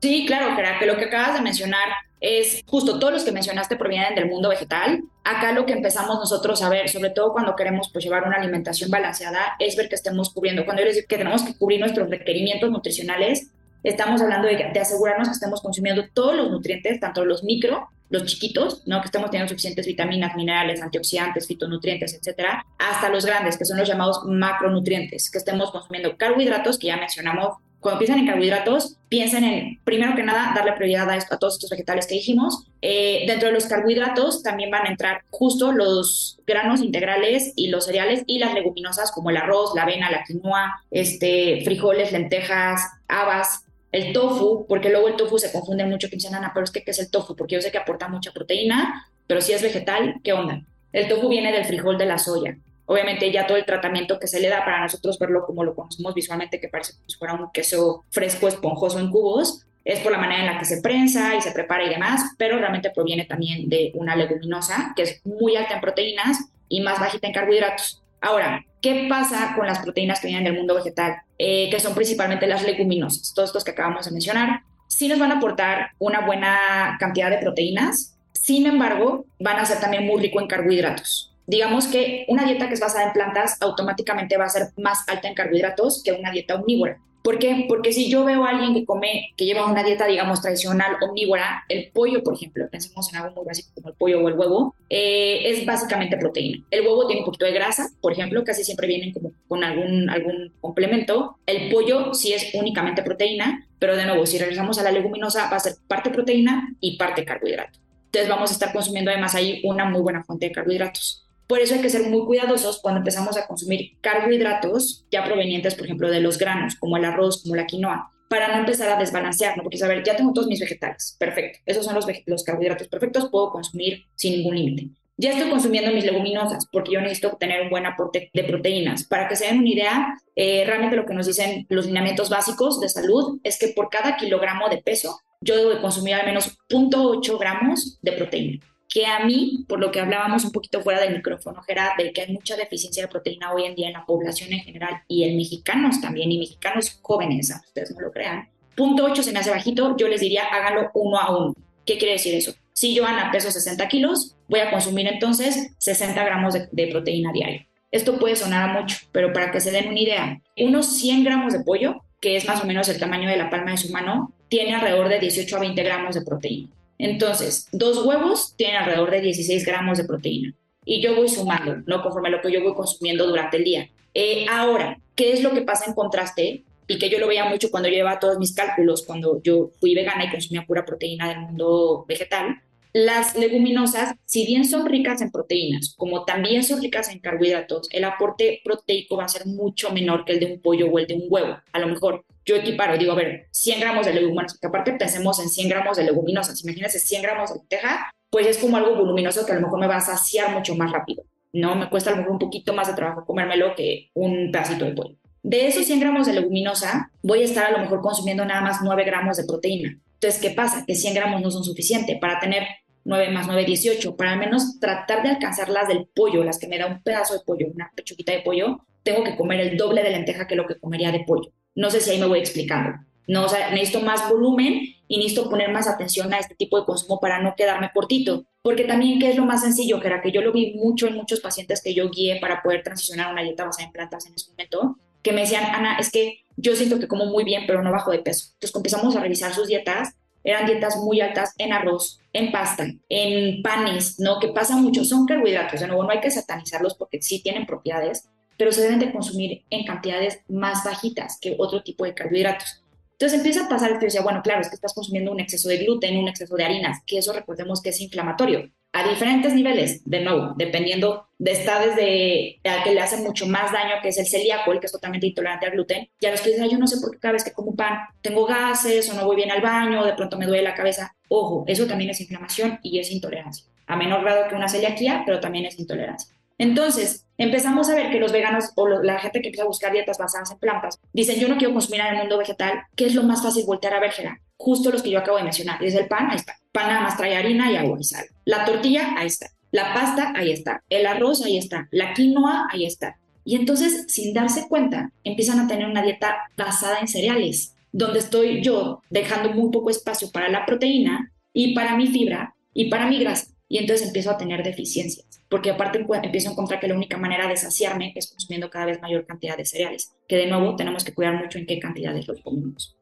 Sí, 0.01 0.25
claro, 0.25 0.55
que 0.79 0.85
lo 0.87 0.97
que 0.97 1.05
acabas 1.05 1.35
de 1.35 1.41
mencionar 1.41 1.89
es 2.21 2.63
justo 2.67 2.99
todos 2.99 3.11
los 3.11 3.23
que 3.23 3.31
mencionaste 3.31 3.75
provienen 3.75 4.13
del 4.13 4.27
mundo 4.29 4.47
vegetal. 4.47 5.03
Acá 5.23 5.51
lo 5.51 5.65
que 5.65 5.73
empezamos 5.73 6.17
nosotros 6.17 6.61
a 6.61 6.69
ver, 6.69 6.87
sobre 6.87 7.09
todo 7.09 7.33
cuando 7.33 7.55
queremos 7.55 7.89
pues, 7.91 8.05
llevar 8.05 8.25
una 8.25 8.37
alimentación 8.37 8.91
balanceada, 8.91 9.55
es 9.57 9.75
ver 9.75 9.89
que 9.89 9.95
estemos 9.95 10.31
cubriendo. 10.31 10.63
Cuando 10.63 10.83
yo 10.83 10.85
les 10.85 10.95
digo 10.95 11.07
que 11.09 11.17
tenemos 11.17 11.41
que 11.41 11.57
cubrir 11.57 11.79
nuestros 11.79 12.09
requerimientos 12.09 12.69
nutricionales, 12.69 13.49
estamos 13.83 14.21
hablando 14.21 14.47
de, 14.47 14.79
asegurarnos 14.79 15.29
que 15.29 15.33
estemos 15.33 15.61
consumiendo 15.61 16.09
todos 16.13 16.35
los 16.35 16.51
nutrientes, 16.51 16.99
tanto 16.99 17.25
los 17.25 17.43
micro, 17.43 17.89
los 18.11 18.25
chiquitos, 18.25 18.83
¿no? 18.85 19.01
que 19.01 19.05
estemos 19.05 19.31
teniendo 19.31 19.49
suficientes 19.49 19.87
vitaminas, 19.87 20.35
minerales, 20.35 20.81
antioxidantes, 20.81 21.47
fitonutrientes, 21.47 22.13
etcétera, 22.13 22.63
hasta 22.77 23.09
los 23.09 23.25
grandes, 23.25 23.57
que 23.57 23.65
son 23.65 23.77
los 23.77 23.87
llamados 23.87 24.21
macronutrientes, 24.25 25.31
que 25.31 25.39
estemos 25.39 25.71
consumiendo 25.71 26.15
carbohidratos, 26.17 26.77
que 26.77 26.87
ya 26.87 26.97
mencionamos 26.97 27.57
cuando 27.81 27.99
piensan 27.99 28.19
en 28.19 28.27
carbohidratos, 28.27 28.97
piensen 29.09 29.43
en, 29.43 29.79
primero 29.83 30.15
que 30.15 30.23
nada, 30.23 30.53
darle 30.55 30.73
prioridad 30.73 31.09
a, 31.09 31.15
a 31.15 31.37
todos 31.37 31.55
estos 31.55 31.71
vegetales 31.71 32.05
que 32.07 32.15
dijimos. 32.15 32.67
Eh, 32.81 33.25
dentro 33.27 33.47
de 33.47 33.53
los 33.55 33.65
carbohidratos 33.65 34.43
también 34.43 34.69
van 34.69 34.85
a 34.85 34.89
entrar 34.89 35.23
justo 35.31 35.71
los 35.71 36.39
granos 36.45 36.81
integrales 36.81 37.53
y 37.55 37.69
los 37.69 37.85
cereales 37.85 38.23
y 38.27 38.37
las 38.37 38.53
leguminosas 38.53 39.11
como 39.11 39.31
el 39.31 39.37
arroz, 39.37 39.73
la 39.75 39.83
avena, 39.83 40.11
la 40.11 40.23
quinoa, 40.23 40.83
este, 40.91 41.61
frijoles, 41.65 42.11
lentejas, 42.11 42.81
habas, 43.07 43.65
el 43.91 44.13
tofu, 44.13 44.65
porque 44.67 44.89
luego 44.89 45.07
el 45.07 45.15
tofu 45.15 45.37
se 45.37 45.51
confunde 45.51 45.83
mucho 45.83 46.07
que 46.07 46.15
dicen, 46.15 46.35
Ana, 46.35 46.51
pero 46.53 46.63
es 46.63 46.71
que 46.71 46.83
¿qué 46.83 46.91
es 46.91 46.99
el 46.99 47.09
tofu? 47.09 47.35
Porque 47.35 47.55
yo 47.55 47.61
sé 47.61 47.71
que 47.71 47.79
aporta 47.79 48.07
mucha 48.07 48.31
proteína, 48.31 49.07
pero 49.27 49.41
si 49.41 49.53
es 49.53 49.61
vegetal, 49.61 50.21
¿qué 50.23 50.33
onda? 50.33 50.61
El 50.93 51.07
tofu 51.07 51.27
viene 51.29 51.51
del 51.51 51.65
frijol 51.65 51.97
de 51.97 52.05
la 52.05 52.17
soya. 52.17 52.57
Obviamente 52.91 53.31
ya 53.31 53.47
todo 53.47 53.55
el 53.55 53.63
tratamiento 53.63 54.19
que 54.19 54.27
se 54.27 54.41
le 54.41 54.49
da 54.49 54.65
para 54.65 54.81
nosotros 54.81 55.17
verlo 55.17 55.45
como 55.45 55.63
lo 55.63 55.73
conocemos 55.73 56.13
visualmente, 56.13 56.59
que 56.59 56.67
parece 56.67 56.91
como 56.91 57.07
si 57.07 57.17
fuera 57.17 57.33
un 57.35 57.49
queso 57.53 58.03
fresco, 58.09 58.49
esponjoso 58.49 58.99
en 58.99 59.09
cubos, 59.09 59.65
es 59.85 60.01
por 60.01 60.11
la 60.11 60.17
manera 60.17 60.41
en 60.41 60.47
la 60.47 60.59
que 60.59 60.65
se 60.65 60.81
prensa 60.81 61.33
y 61.33 61.41
se 61.41 61.53
prepara 61.53 61.85
y 61.85 61.89
demás, 61.89 62.21
pero 62.37 62.57
realmente 62.57 62.89
proviene 62.89 63.23
también 63.23 63.69
de 63.69 63.93
una 63.93 64.17
leguminosa 64.17 64.91
que 64.93 65.03
es 65.03 65.21
muy 65.23 65.55
alta 65.55 65.75
en 65.75 65.79
proteínas 65.79 66.49
y 66.67 66.81
más 66.81 66.99
bajita 66.99 67.27
en 67.27 67.33
carbohidratos. 67.33 68.03
Ahora, 68.19 68.65
¿qué 68.81 69.07
pasa 69.07 69.53
con 69.55 69.67
las 69.67 69.79
proteínas 69.79 70.19
que 70.19 70.27
vienen 70.27 70.43
del 70.43 70.55
mundo 70.55 70.75
vegetal? 70.75 71.15
Eh, 71.37 71.69
que 71.69 71.79
son 71.79 71.95
principalmente 71.95 72.45
las 72.45 72.65
leguminosas, 72.65 73.33
todos 73.33 73.51
estos 73.51 73.63
que 73.63 73.71
acabamos 73.71 74.03
de 74.03 74.11
mencionar. 74.11 74.63
Sí 74.89 75.07
nos 75.07 75.17
van 75.17 75.31
a 75.31 75.37
aportar 75.37 75.91
una 75.97 76.25
buena 76.25 76.97
cantidad 76.99 77.29
de 77.29 77.37
proteínas, 77.37 78.17
sin 78.33 78.67
embargo, 78.67 79.27
van 79.39 79.59
a 79.59 79.65
ser 79.65 79.79
también 79.79 80.05
muy 80.05 80.21
rico 80.21 80.41
en 80.41 80.47
carbohidratos 80.47 81.30
digamos 81.51 81.85
que 81.87 82.23
una 82.29 82.45
dieta 82.45 82.69
que 82.69 82.75
es 82.75 82.79
basada 82.79 83.07
en 83.07 83.13
plantas 83.13 83.61
automáticamente 83.61 84.37
va 84.37 84.45
a 84.45 84.49
ser 84.49 84.69
más 84.77 85.03
alta 85.09 85.27
en 85.27 85.35
carbohidratos 85.35 86.01
que 86.01 86.13
una 86.13 86.31
dieta 86.31 86.55
omnívora. 86.55 86.97
¿Por 87.21 87.37
qué? 87.37 87.65
Porque 87.67 87.91
si 87.91 88.09
yo 88.09 88.23
veo 88.23 88.45
a 88.45 88.49
alguien 88.49 88.73
que 88.73 88.85
come, 88.85 89.33
que 89.35 89.45
lleva 89.45 89.69
una 89.69 89.83
dieta, 89.83 90.07
digamos, 90.07 90.41
tradicional 90.41 90.95
omnívora, 91.01 91.63
el 91.67 91.91
pollo, 91.91 92.23
por 92.23 92.35
ejemplo, 92.35 92.67
pensemos 92.71 93.11
en 93.11 93.19
algo 93.19 93.35
muy 93.35 93.45
básico 93.45 93.69
como 93.75 93.89
el 93.89 93.95
pollo 93.95 94.21
o 94.21 94.29
el 94.29 94.33
huevo, 94.33 94.75
eh, 94.89 95.41
es 95.51 95.65
básicamente 95.65 96.17
proteína. 96.17 96.63
El 96.71 96.87
huevo 96.87 97.05
tiene 97.05 97.21
un 97.21 97.25
poquito 97.25 97.45
de 97.45 97.51
grasa, 97.51 97.89
por 97.99 98.13
ejemplo, 98.13 98.43
casi 98.45 98.63
siempre 98.63 98.87
vienen 98.87 99.11
como 99.11 99.33
con 99.49 99.63
algún, 99.63 100.09
algún 100.09 100.53
complemento. 100.61 101.37
El 101.45 101.69
pollo 101.69 102.13
sí 102.13 102.33
es 102.33 102.55
únicamente 102.55 103.03
proteína, 103.03 103.67
pero 103.77 103.97
de 103.97 104.05
nuevo, 104.05 104.25
si 104.25 104.39
regresamos 104.39 104.79
a 104.79 104.83
la 104.83 104.91
leguminosa, 104.91 105.49
va 105.51 105.57
a 105.57 105.59
ser 105.59 105.73
parte 105.87 106.11
proteína 106.11 106.73
y 106.79 106.97
parte 106.97 107.25
carbohidrato. 107.25 107.77
Entonces 108.05 108.29
vamos 108.29 108.49
a 108.49 108.53
estar 108.53 108.73
consumiendo 108.73 109.11
además 109.11 109.35
ahí 109.35 109.61
una 109.63 109.85
muy 109.85 110.01
buena 110.01 110.23
fuente 110.23 110.47
de 110.47 110.53
carbohidratos. 110.53 111.27
Por 111.51 111.59
eso 111.59 111.75
hay 111.75 111.81
que 111.81 111.89
ser 111.89 112.09
muy 112.09 112.25
cuidadosos 112.25 112.79
cuando 112.81 112.99
empezamos 112.99 113.35
a 113.35 113.45
consumir 113.45 113.97
carbohidratos 113.99 115.05
ya 115.11 115.25
provenientes, 115.25 115.75
por 115.75 115.83
ejemplo, 115.83 116.09
de 116.09 116.21
los 116.21 116.37
granos, 116.37 116.75
como 116.75 116.95
el 116.95 117.03
arroz, 117.03 117.43
como 117.43 117.57
la 117.57 117.65
quinoa, 117.65 118.09
para 118.29 118.47
no 118.47 118.59
empezar 118.59 118.87
a 118.87 118.97
desbalancear, 118.97 119.57
¿no? 119.57 119.63
Porque, 119.63 119.77
saber, 119.77 120.01
ya 120.01 120.15
tengo 120.15 120.31
todos 120.31 120.47
mis 120.47 120.61
vegetales, 120.61 121.17
perfecto. 121.19 121.59
Esos 121.65 121.83
son 121.83 121.95
los, 121.95 122.05
los 122.25 122.45
carbohidratos 122.45 122.87
perfectos, 122.87 123.27
puedo 123.29 123.51
consumir 123.51 124.05
sin 124.15 124.37
ningún 124.37 124.55
límite. 124.55 124.91
Ya 125.17 125.31
estoy 125.31 125.49
consumiendo 125.49 125.91
mis 125.91 126.05
leguminosas 126.05 126.69
porque 126.71 126.93
yo 126.93 127.01
necesito 127.01 127.35
tener 127.37 127.63
un 127.63 127.69
buen 127.69 127.85
aporte 127.85 128.29
de 128.33 128.43
proteínas. 128.45 129.03
Para 129.03 129.27
que 129.27 129.35
se 129.35 129.47
den 129.47 129.59
una 129.59 129.69
idea, 129.69 130.13
eh, 130.37 130.63
realmente 130.65 130.95
lo 130.95 131.05
que 131.05 131.13
nos 131.13 131.27
dicen 131.27 131.65
los 131.67 131.85
lineamientos 131.85 132.29
básicos 132.29 132.79
de 132.79 132.87
salud 132.87 133.41
es 133.43 133.59
que 133.59 133.73
por 133.75 133.89
cada 133.89 134.15
kilogramo 134.15 134.69
de 134.69 134.77
peso 134.77 135.19
yo 135.41 135.57
debo 135.57 135.71
de 135.71 135.81
consumir 135.81 136.13
al 136.13 136.25
menos 136.25 136.57
0.8 136.69 137.37
gramos 137.37 137.99
de 138.01 138.13
proteína 138.13 138.70
que 138.91 139.05
a 139.05 139.23
mí, 139.23 139.63
por 139.69 139.79
lo 139.79 139.89
que 139.89 140.01
hablábamos 140.01 140.43
un 140.43 140.51
poquito 140.51 140.81
fuera 140.81 140.99
del 140.99 141.15
micrófono, 141.15 141.63
Gerard, 141.63 141.97
de 141.97 142.11
que 142.11 142.21
hay 142.21 142.33
mucha 142.33 142.57
deficiencia 142.57 143.03
de 143.03 143.07
proteína 143.07 143.53
hoy 143.53 143.63
en 143.63 143.73
día 143.73 143.87
en 143.87 143.93
la 143.93 144.05
población 144.05 144.51
en 144.51 144.59
general 144.59 145.01
y 145.07 145.23
en 145.23 145.37
mexicanos 145.37 146.01
también, 146.01 146.29
y 146.29 146.37
mexicanos 146.37 146.99
jóvenes, 147.01 147.51
aunque 147.51 147.67
ustedes 147.67 147.95
no 147.95 148.01
lo 148.01 148.11
crean, 148.11 148.49
punto 148.75 149.05
8 149.05 149.23
se 149.23 149.31
me 149.31 149.39
hace 149.39 149.49
bajito, 149.49 149.95
yo 149.95 150.09
les 150.09 150.19
diría 150.19 150.43
háganlo 150.43 150.91
uno 150.93 151.17
a 151.17 151.37
uno. 151.37 151.55
¿Qué 151.85 151.97
quiere 151.97 152.13
decir 152.13 152.35
eso? 152.35 152.53
Si 152.73 152.93
yo, 152.93 153.05
Ana, 153.05 153.31
peso 153.31 153.49
60 153.49 153.87
kilos, 153.87 154.35
voy 154.49 154.59
a 154.59 154.69
consumir 154.69 155.07
entonces 155.07 155.71
60 155.77 156.21
gramos 156.25 156.53
de, 156.53 156.87
proteína 156.87 157.31
diaria. 157.31 157.65
Esto 157.91 158.19
puede 158.19 158.35
sonar 158.35 158.73
mucho, 158.73 158.97
pero 159.13 159.31
para 159.31 159.51
que 159.51 159.61
se 159.61 159.71
den 159.71 159.87
una 159.87 159.99
idea, 159.99 160.41
unos 160.57 160.97
100 160.97 161.23
gramos 161.23 161.53
de 161.53 161.61
pollo, 161.61 162.03
que 162.19 162.35
es 162.35 162.45
más 162.45 162.61
o 162.61 162.67
menos 162.67 162.89
el 162.89 162.99
tamaño 162.99 163.29
de 163.29 163.37
la 163.37 163.49
palma 163.49 163.71
de 163.71 163.77
su 163.77 163.89
mano, 163.89 164.33
tiene 164.49 164.75
alrededor 164.75 165.07
de 165.07 165.19
18 165.19 165.55
a 165.55 165.59
20 165.59 165.83
gramos 165.83 166.15
de 166.15 166.21
proteína. 166.23 166.69
Entonces, 167.01 167.67
dos 167.71 168.05
huevos 168.05 168.53
tienen 168.55 168.77
alrededor 168.77 169.09
de 169.11 169.21
16 169.21 169.65
gramos 169.65 169.97
de 169.97 170.05
proteína 170.05 170.53
y 170.85 171.01
yo 171.01 171.15
voy 171.15 171.29
sumando, 171.29 171.77
¿no? 171.85 172.01
Conforme 172.01 172.29
a 172.29 172.31
lo 172.31 172.41
que 172.41 172.51
yo 172.51 172.61
voy 172.61 172.73
consumiendo 172.73 173.27
durante 173.27 173.57
el 173.57 173.63
día. 173.63 173.89
Eh, 174.13 174.45
ahora, 174.49 174.99
¿qué 175.15 175.33
es 175.33 175.41
lo 175.41 175.51
que 175.51 175.61
pasa 175.61 175.85
en 175.87 175.95
contraste? 175.95 176.63
Y 176.87 176.99
que 176.99 177.09
yo 177.09 177.19
lo 177.19 177.27
veía 177.27 177.45
mucho 177.45 177.71
cuando 177.71 177.89
yo 177.89 177.95
llevaba 177.95 178.19
todos 178.19 178.37
mis 178.37 178.53
cálculos, 178.53 179.03
cuando 179.05 179.41
yo 179.41 179.71
fui 179.79 179.95
vegana 179.95 180.25
y 180.25 180.29
consumía 180.29 180.65
pura 180.65 180.85
proteína 180.85 181.29
del 181.29 181.39
mundo 181.39 182.05
vegetal, 182.07 182.61
las 182.93 183.35
leguminosas, 183.37 184.15
si 184.25 184.45
bien 184.45 184.65
son 184.65 184.85
ricas 184.85 185.21
en 185.21 185.31
proteínas, 185.31 185.95
como 185.97 186.25
también 186.25 186.63
son 186.63 186.81
ricas 186.81 187.09
en 187.09 187.19
carbohidratos, 187.19 187.87
el 187.91 188.03
aporte 188.03 188.61
proteico 188.63 189.15
va 189.15 189.25
a 189.25 189.29
ser 189.29 189.47
mucho 189.47 189.91
menor 189.91 190.25
que 190.25 190.33
el 190.33 190.39
de 190.41 190.45
un 190.47 190.61
pollo 190.61 190.87
o 190.87 190.99
el 190.99 191.07
de 191.07 191.13
un 191.13 191.23
huevo. 191.29 191.57
A 191.71 191.79
lo 191.79 191.87
mejor 191.87 192.25
yo 192.45 192.55
equiparo, 192.55 192.97
digo, 192.97 193.11
a 193.11 193.15
ver, 193.15 193.47
100 193.51 193.79
gramos 193.79 194.05
de 194.05 194.13
leguminosas, 194.13 194.59
que 194.59 194.67
aparte 194.67 194.93
pensemos 194.93 195.39
en 195.39 195.49
100 195.49 195.69
gramos 195.69 195.97
de 195.97 196.03
leguminosas, 196.03 196.63
imagínense 196.63 196.99
100 196.99 197.21
gramos 197.21 197.49
de 197.51 197.59
lenteja, 197.59 198.11
pues 198.29 198.47
es 198.47 198.57
como 198.57 198.77
algo 198.77 198.95
voluminoso 198.95 199.45
que 199.45 199.51
a 199.51 199.55
lo 199.55 199.61
mejor 199.61 199.79
me 199.79 199.87
va 199.87 199.97
a 199.97 200.01
saciar 200.01 200.53
mucho 200.53 200.75
más 200.75 200.91
rápido. 200.91 201.23
No 201.53 201.75
me 201.75 201.89
cuesta 201.89 202.09
a 202.09 202.13
lo 202.13 202.19
mejor 202.19 202.33
un 202.33 202.39
poquito 202.39 202.73
más 202.73 202.87
de 202.87 202.93
trabajo 202.93 203.25
comérmelo 203.25 203.75
que 203.75 204.09
un 204.13 204.51
pedacito 204.51 204.85
de 204.85 204.93
pollo. 204.93 205.17
De 205.43 205.67
esos 205.67 205.85
100 205.85 205.99
gramos 205.99 206.27
de 206.27 206.33
leguminosa, 206.33 207.11
voy 207.21 207.41
a 207.41 207.45
estar 207.45 207.65
a 207.65 207.71
lo 207.71 207.79
mejor 207.79 208.01
consumiendo 208.01 208.45
nada 208.45 208.61
más 208.61 208.79
9 208.81 209.03
gramos 209.03 209.37
de 209.37 209.43
proteína. 209.43 209.99
Entonces, 210.13 210.39
¿qué 210.39 210.51
pasa? 210.51 210.85
Que 210.85 210.95
100 210.95 211.15
gramos 211.15 211.41
no 211.41 211.51
son 211.51 211.63
suficientes 211.63 212.17
para 212.19 212.39
tener 212.39 212.63
9 213.03 213.31
más 213.31 213.47
9, 213.47 213.65
18, 213.65 214.15
para 214.15 214.33
al 214.33 214.39
menos 214.39 214.79
tratar 214.79 215.23
de 215.23 215.29
alcanzar 215.29 215.69
las 215.69 215.87
del 215.87 216.07
pollo, 216.13 216.43
las 216.43 216.59
que 216.59 216.67
me 216.67 216.77
da 216.77 216.85
un 216.85 217.01
pedazo 217.01 217.33
de 217.33 217.41
pollo, 217.45 217.67
una 217.73 217.91
pechuguita 217.95 218.31
de 218.31 218.41
pollo, 218.41 218.85
tengo 219.03 219.23
que 219.23 219.35
comer 219.35 219.59
el 219.59 219.77
doble 219.77 220.03
de 220.03 220.11
lenteja 220.11 220.47
que 220.47 220.55
lo 220.55 220.67
que 220.67 220.79
comería 220.79 221.11
de 221.11 221.23
pollo. 221.25 221.51
No 221.75 221.89
sé 221.89 222.01
si 222.01 222.11
ahí 222.11 222.19
me 222.19 222.27
voy 222.27 222.39
explicando. 222.39 222.99
No, 223.27 223.45
o 223.45 223.49
sea, 223.49 223.71
necesito 223.71 224.01
más 224.01 224.29
volumen 224.29 224.81
y 225.07 225.17
necesito 225.17 225.49
poner 225.49 225.71
más 225.71 225.87
atención 225.87 226.33
a 226.33 226.39
este 226.39 226.55
tipo 226.55 226.79
de 226.79 226.85
consumo 226.85 227.19
para 227.19 227.41
no 227.41 227.55
quedarme 227.55 227.91
cortito. 227.93 228.45
Porque 228.61 228.83
también, 228.83 229.19
¿qué 229.19 229.29
es 229.29 229.37
lo 229.37 229.45
más 229.45 229.61
sencillo? 229.61 229.99
Que 229.99 230.07
era 230.07 230.21
que 230.21 230.31
yo 230.31 230.41
lo 230.41 230.51
vi 230.51 230.73
mucho 230.75 231.07
en 231.07 231.15
muchos 231.15 231.39
pacientes 231.39 231.81
que 231.81 231.93
yo 231.93 232.09
guié 232.09 232.39
para 232.39 232.61
poder 232.61 232.83
transicionar 232.83 233.27
a 233.27 233.31
una 233.31 233.43
dieta 233.43 233.65
basada 233.65 233.85
en 233.85 233.91
plantas 233.91 234.25
en 234.25 234.33
ese 234.33 234.51
momento, 234.51 234.97
que 235.21 235.31
me 235.31 235.41
decían, 235.41 235.63
Ana, 235.73 235.97
es 235.97 236.11
que 236.11 236.45
yo 236.57 236.75
siento 236.75 236.99
que 236.99 237.07
como 237.07 237.25
muy 237.25 237.43
bien, 237.43 237.63
pero 237.67 237.81
no 237.81 237.91
bajo 237.91 238.11
de 238.11 238.19
peso. 238.19 238.49
Entonces 238.53 238.75
empezamos 238.75 239.15
a 239.15 239.21
revisar 239.21 239.53
sus 239.53 239.67
dietas 239.67 240.15
eran 240.43 240.65
dietas 240.65 240.97
muy 240.97 241.21
altas 241.21 241.53
en 241.57 241.73
arroz, 241.73 242.19
en 242.33 242.51
pasta, 242.51 242.87
en 243.09 243.61
panes, 243.61 244.19
¿no? 244.19 244.39
Que 244.39 244.49
pasa 244.49 244.75
mucho, 244.75 245.03
son 245.05 245.25
carbohidratos, 245.25 245.79
de 245.79 245.87
nuevo 245.87 246.03
no 246.03 246.09
hay 246.09 246.19
que 246.19 246.31
satanizarlos 246.31 246.95
porque 246.95 247.21
sí 247.21 247.41
tienen 247.41 247.65
propiedades, 247.65 248.27
pero 248.61 248.71
se 248.71 248.83
deben 248.83 248.99
de 248.99 249.11
consumir 249.11 249.63
en 249.71 249.87
cantidades 249.87 250.41
más 250.47 250.83
bajitas 250.83 251.39
que 251.41 251.55
otro 251.57 251.81
tipo 251.81 252.05
de 252.05 252.13
carbohidratos. 252.13 252.83
Entonces 253.13 253.39
empieza 253.39 253.65
a 253.65 253.67
pasar 253.67 253.97
que 253.97 254.05
decía, 254.05 254.21
bueno, 254.21 254.43
claro, 254.43 254.61
es 254.61 254.69
que 254.69 254.75
estás 254.75 254.93
consumiendo 254.93 255.31
un 255.31 255.39
exceso 255.39 255.67
de 255.67 255.77
gluten, 255.77 256.15
un 256.15 256.27
exceso 256.27 256.55
de 256.55 256.63
harinas, 256.63 256.99
que 257.07 257.17
eso 257.17 257.33
recordemos 257.33 257.81
que 257.81 257.89
es 257.89 257.99
inflamatorio 258.01 258.71
a 258.91 259.09
diferentes 259.09 259.55
niveles, 259.55 260.07
de 260.07 260.21
nuevo, 260.21 260.53
dependiendo 260.57 261.27
de 261.39 261.53
está 261.53 261.83
desde 261.83 262.59
que 262.83 262.93
le 262.93 263.01
hace 263.01 263.17
mucho 263.17 263.47
más 263.47 263.71
daño, 263.71 263.95
que 264.03 264.09
es 264.09 264.19
el 264.19 264.27
celíaco, 264.27 264.71
el 264.71 264.79
que 264.79 264.85
es 264.85 264.91
totalmente 264.91 265.25
intolerante 265.25 265.65
al 265.65 265.71
gluten, 265.71 266.07
y 266.19 266.25
a 266.27 266.29
los 266.29 266.41
que 266.41 266.51
dicen, 266.51 266.69
yo 266.69 266.77
no 266.77 266.85
sé 266.85 267.01
por 267.01 267.09
qué 267.09 267.17
cada 267.17 267.31
vez 267.31 267.43
que 267.43 267.53
como 267.53 267.75
pan 267.75 267.97
tengo 268.21 268.45
gases 268.45 269.09
o 269.09 269.15
no 269.15 269.25
voy 269.25 269.37
bien 269.37 269.49
al 269.49 269.61
baño, 269.61 270.05
de 270.05 270.13
pronto 270.13 270.37
me 270.37 270.45
duele 270.45 270.61
la 270.61 270.75
cabeza. 270.75 271.15
Ojo, 271.29 271.63
eso 271.65 271.87
también 271.87 272.11
es 272.11 272.21
inflamación 272.21 272.79
y 272.83 272.99
es 272.99 273.09
intolerancia. 273.09 273.65
A 273.87 273.95
menor 273.95 274.21
grado 274.21 274.47
que 274.47 274.53
una 274.53 274.67
celiaquía, 274.67 275.23
pero 275.25 275.39
también 275.39 275.65
es 275.65 275.79
intolerancia. 275.79 276.35
Entonces, 276.57 277.25
empezamos 277.41 277.89
a 277.89 277.95
ver 277.95 278.11
que 278.11 278.19
los 278.19 278.31
veganos 278.31 278.71
o 278.75 278.87
la 278.87 279.19
gente 279.19 279.41
que 279.41 279.47
empieza 279.47 279.63
a 279.63 279.67
buscar 279.67 279.91
dietas 279.91 280.17
basadas 280.17 280.51
en 280.51 280.59
plantas 280.59 280.99
dicen, 281.11 281.39
yo 281.39 281.47
no 281.47 281.57
quiero 281.57 281.73
consumir 281.73 282.01
en 282.01 282.07
el 282.07 282.17
mundo 282.17 282.37
vegetal, 282.37 282.83
¿qué 282.95 283.05
es 283.05 283.15
lo 283.15 283.23
más 283.23 283.41
fácil 283.41 283.65
voltear 283.65 283.93
a 283.93 283.99
ver, 283.99 284.11
Justo 284.57 284.91
los 284.91 285.01
que 285.01 285.09
yo 285.09 285.17
acabo 285.17 285.37
de 285.37 285.43
mencionar. 285.43 285.79
Desde 285.79 286.01
el 286.01 286.07
pan, 286.07 286.29
ahí 286.29 286.35
está. 286.35 286.55
Pan 286.71 286.87
nada 286.87 287.01
más 287.01 287.17
trae 287.17 287.35
harina 287.35 287.71
y 287.71 287.77
agua 287.77 287.97
y 287.99 288.03
sal. 288.03 288.25
La 288.45 288.63
tortilla, 288.63 289.15
ahí 289.17 289.25
está. 289.25 289.47
La 289.71 289.93
pasta, 289.93 290.33
ahí 290.35 290.51
está. 290.51 290.83
El 290.87 291.07
arroz, 291.07 291.43
ahí 291.43 291.57
está. 291.57 291.87
La 291.89 292.13
quinoa, 292.13 292.67
ahí 292.71 292.85
está. 292.85 293.17
Y 293.43 293.55
entonces, 293.55 294.05
sin 294.07 294.35
darse 294.35 294.67
cuenta, 294.67 295.11
empiezan 295.23 295.59
a 295.59 295.67
tener 295.67 295.87
una 295.87 296.03
dieta 296.03 296.37
basada 296.55 296.99
en 296.99 297.07
cereales. 297.07 297.73
donde 297.93 298.19
estoy 298.19 298.61
yo 298.61 299.01
dejando 299.09 299.51
muy 299.51 299.69
poco 299.69 299.89
espacio 299.89 300.31
para 300.31 300.47
la 300.47 300.65
proteína 300.65 301.33
y 301.51 301.73
para 301.73 301.97
mi 301.97 302.07
fibra 302.07 302.55
y 302.73 302.89
para 302.89 303.07
mi 303.07 303.19
grasa. 303.19 303.50
Y 303.71 303.77
entonces 303.77 304.05
empiezo 304.05 304.29
a 304.29 304.37
tener 304.37 304.63
deficiencias, 304.63 305.41
porque 305.47 305.71
aparte 305.71 306.05
empiezo 306.23 306.49
a 306.49 306.51
encontrar 306.51 306.81
que 306.81 306.89
la 306.89 306.93
única 306.93 307.15
manera 307.15 307.47
de 307.47 307.55
saciarme 307.55 308.11
es 308.17 308.29
consumiendo 308.29 308.69
cada 308.69 308.87
vez 308.87 309.01
mayor 309.01 309.25
cantidad 309.25 309.55
de 309.55 309.63
cereales, 309.63 310.11
que 310.27 310.35
de 310.35 310.47
nuevo 310.47 310.75
tenemos 310.75 311.05
que 311.05 311.13
cuidar 311.13 311.41
mucho 311.41 311.57
en 311.57 311.65
qué 311.65 311.79
cantidades 311.79 312.27
los 312.27 312.41
comemos. 312.41 312.97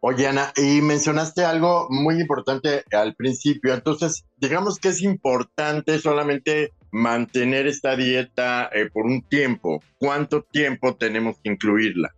Oye, 0.00 0.26
Ana, 0.26 0.52
y 0.56 0.80
mencionaste 0.80 1.44
algo 1.44 1.86
muy 1.88 2.20
importante 2.20 2.82
al 2.90 3.14
principio. 3.14 3.74
Entonces, 3.74 4.24
digamos 4.38 4.80
que 4.80 4.88
es 4.88 5.02
importante 5.02 5.96
solamente 6.00 6.72
mantener 6.90 7.68
esta 7.68 7.94
dieta 7.94 8.70
eh, 8.74 8.90
por 8.92 9.06
un 9.06 9.22
tiempo. 9.22 9.84
¿Cuánto 9.98 10.42
tiempo 10.42 10.96
tenemos 10.96 11.36
que 11.44 11.52
incluirla? 11.52 12.12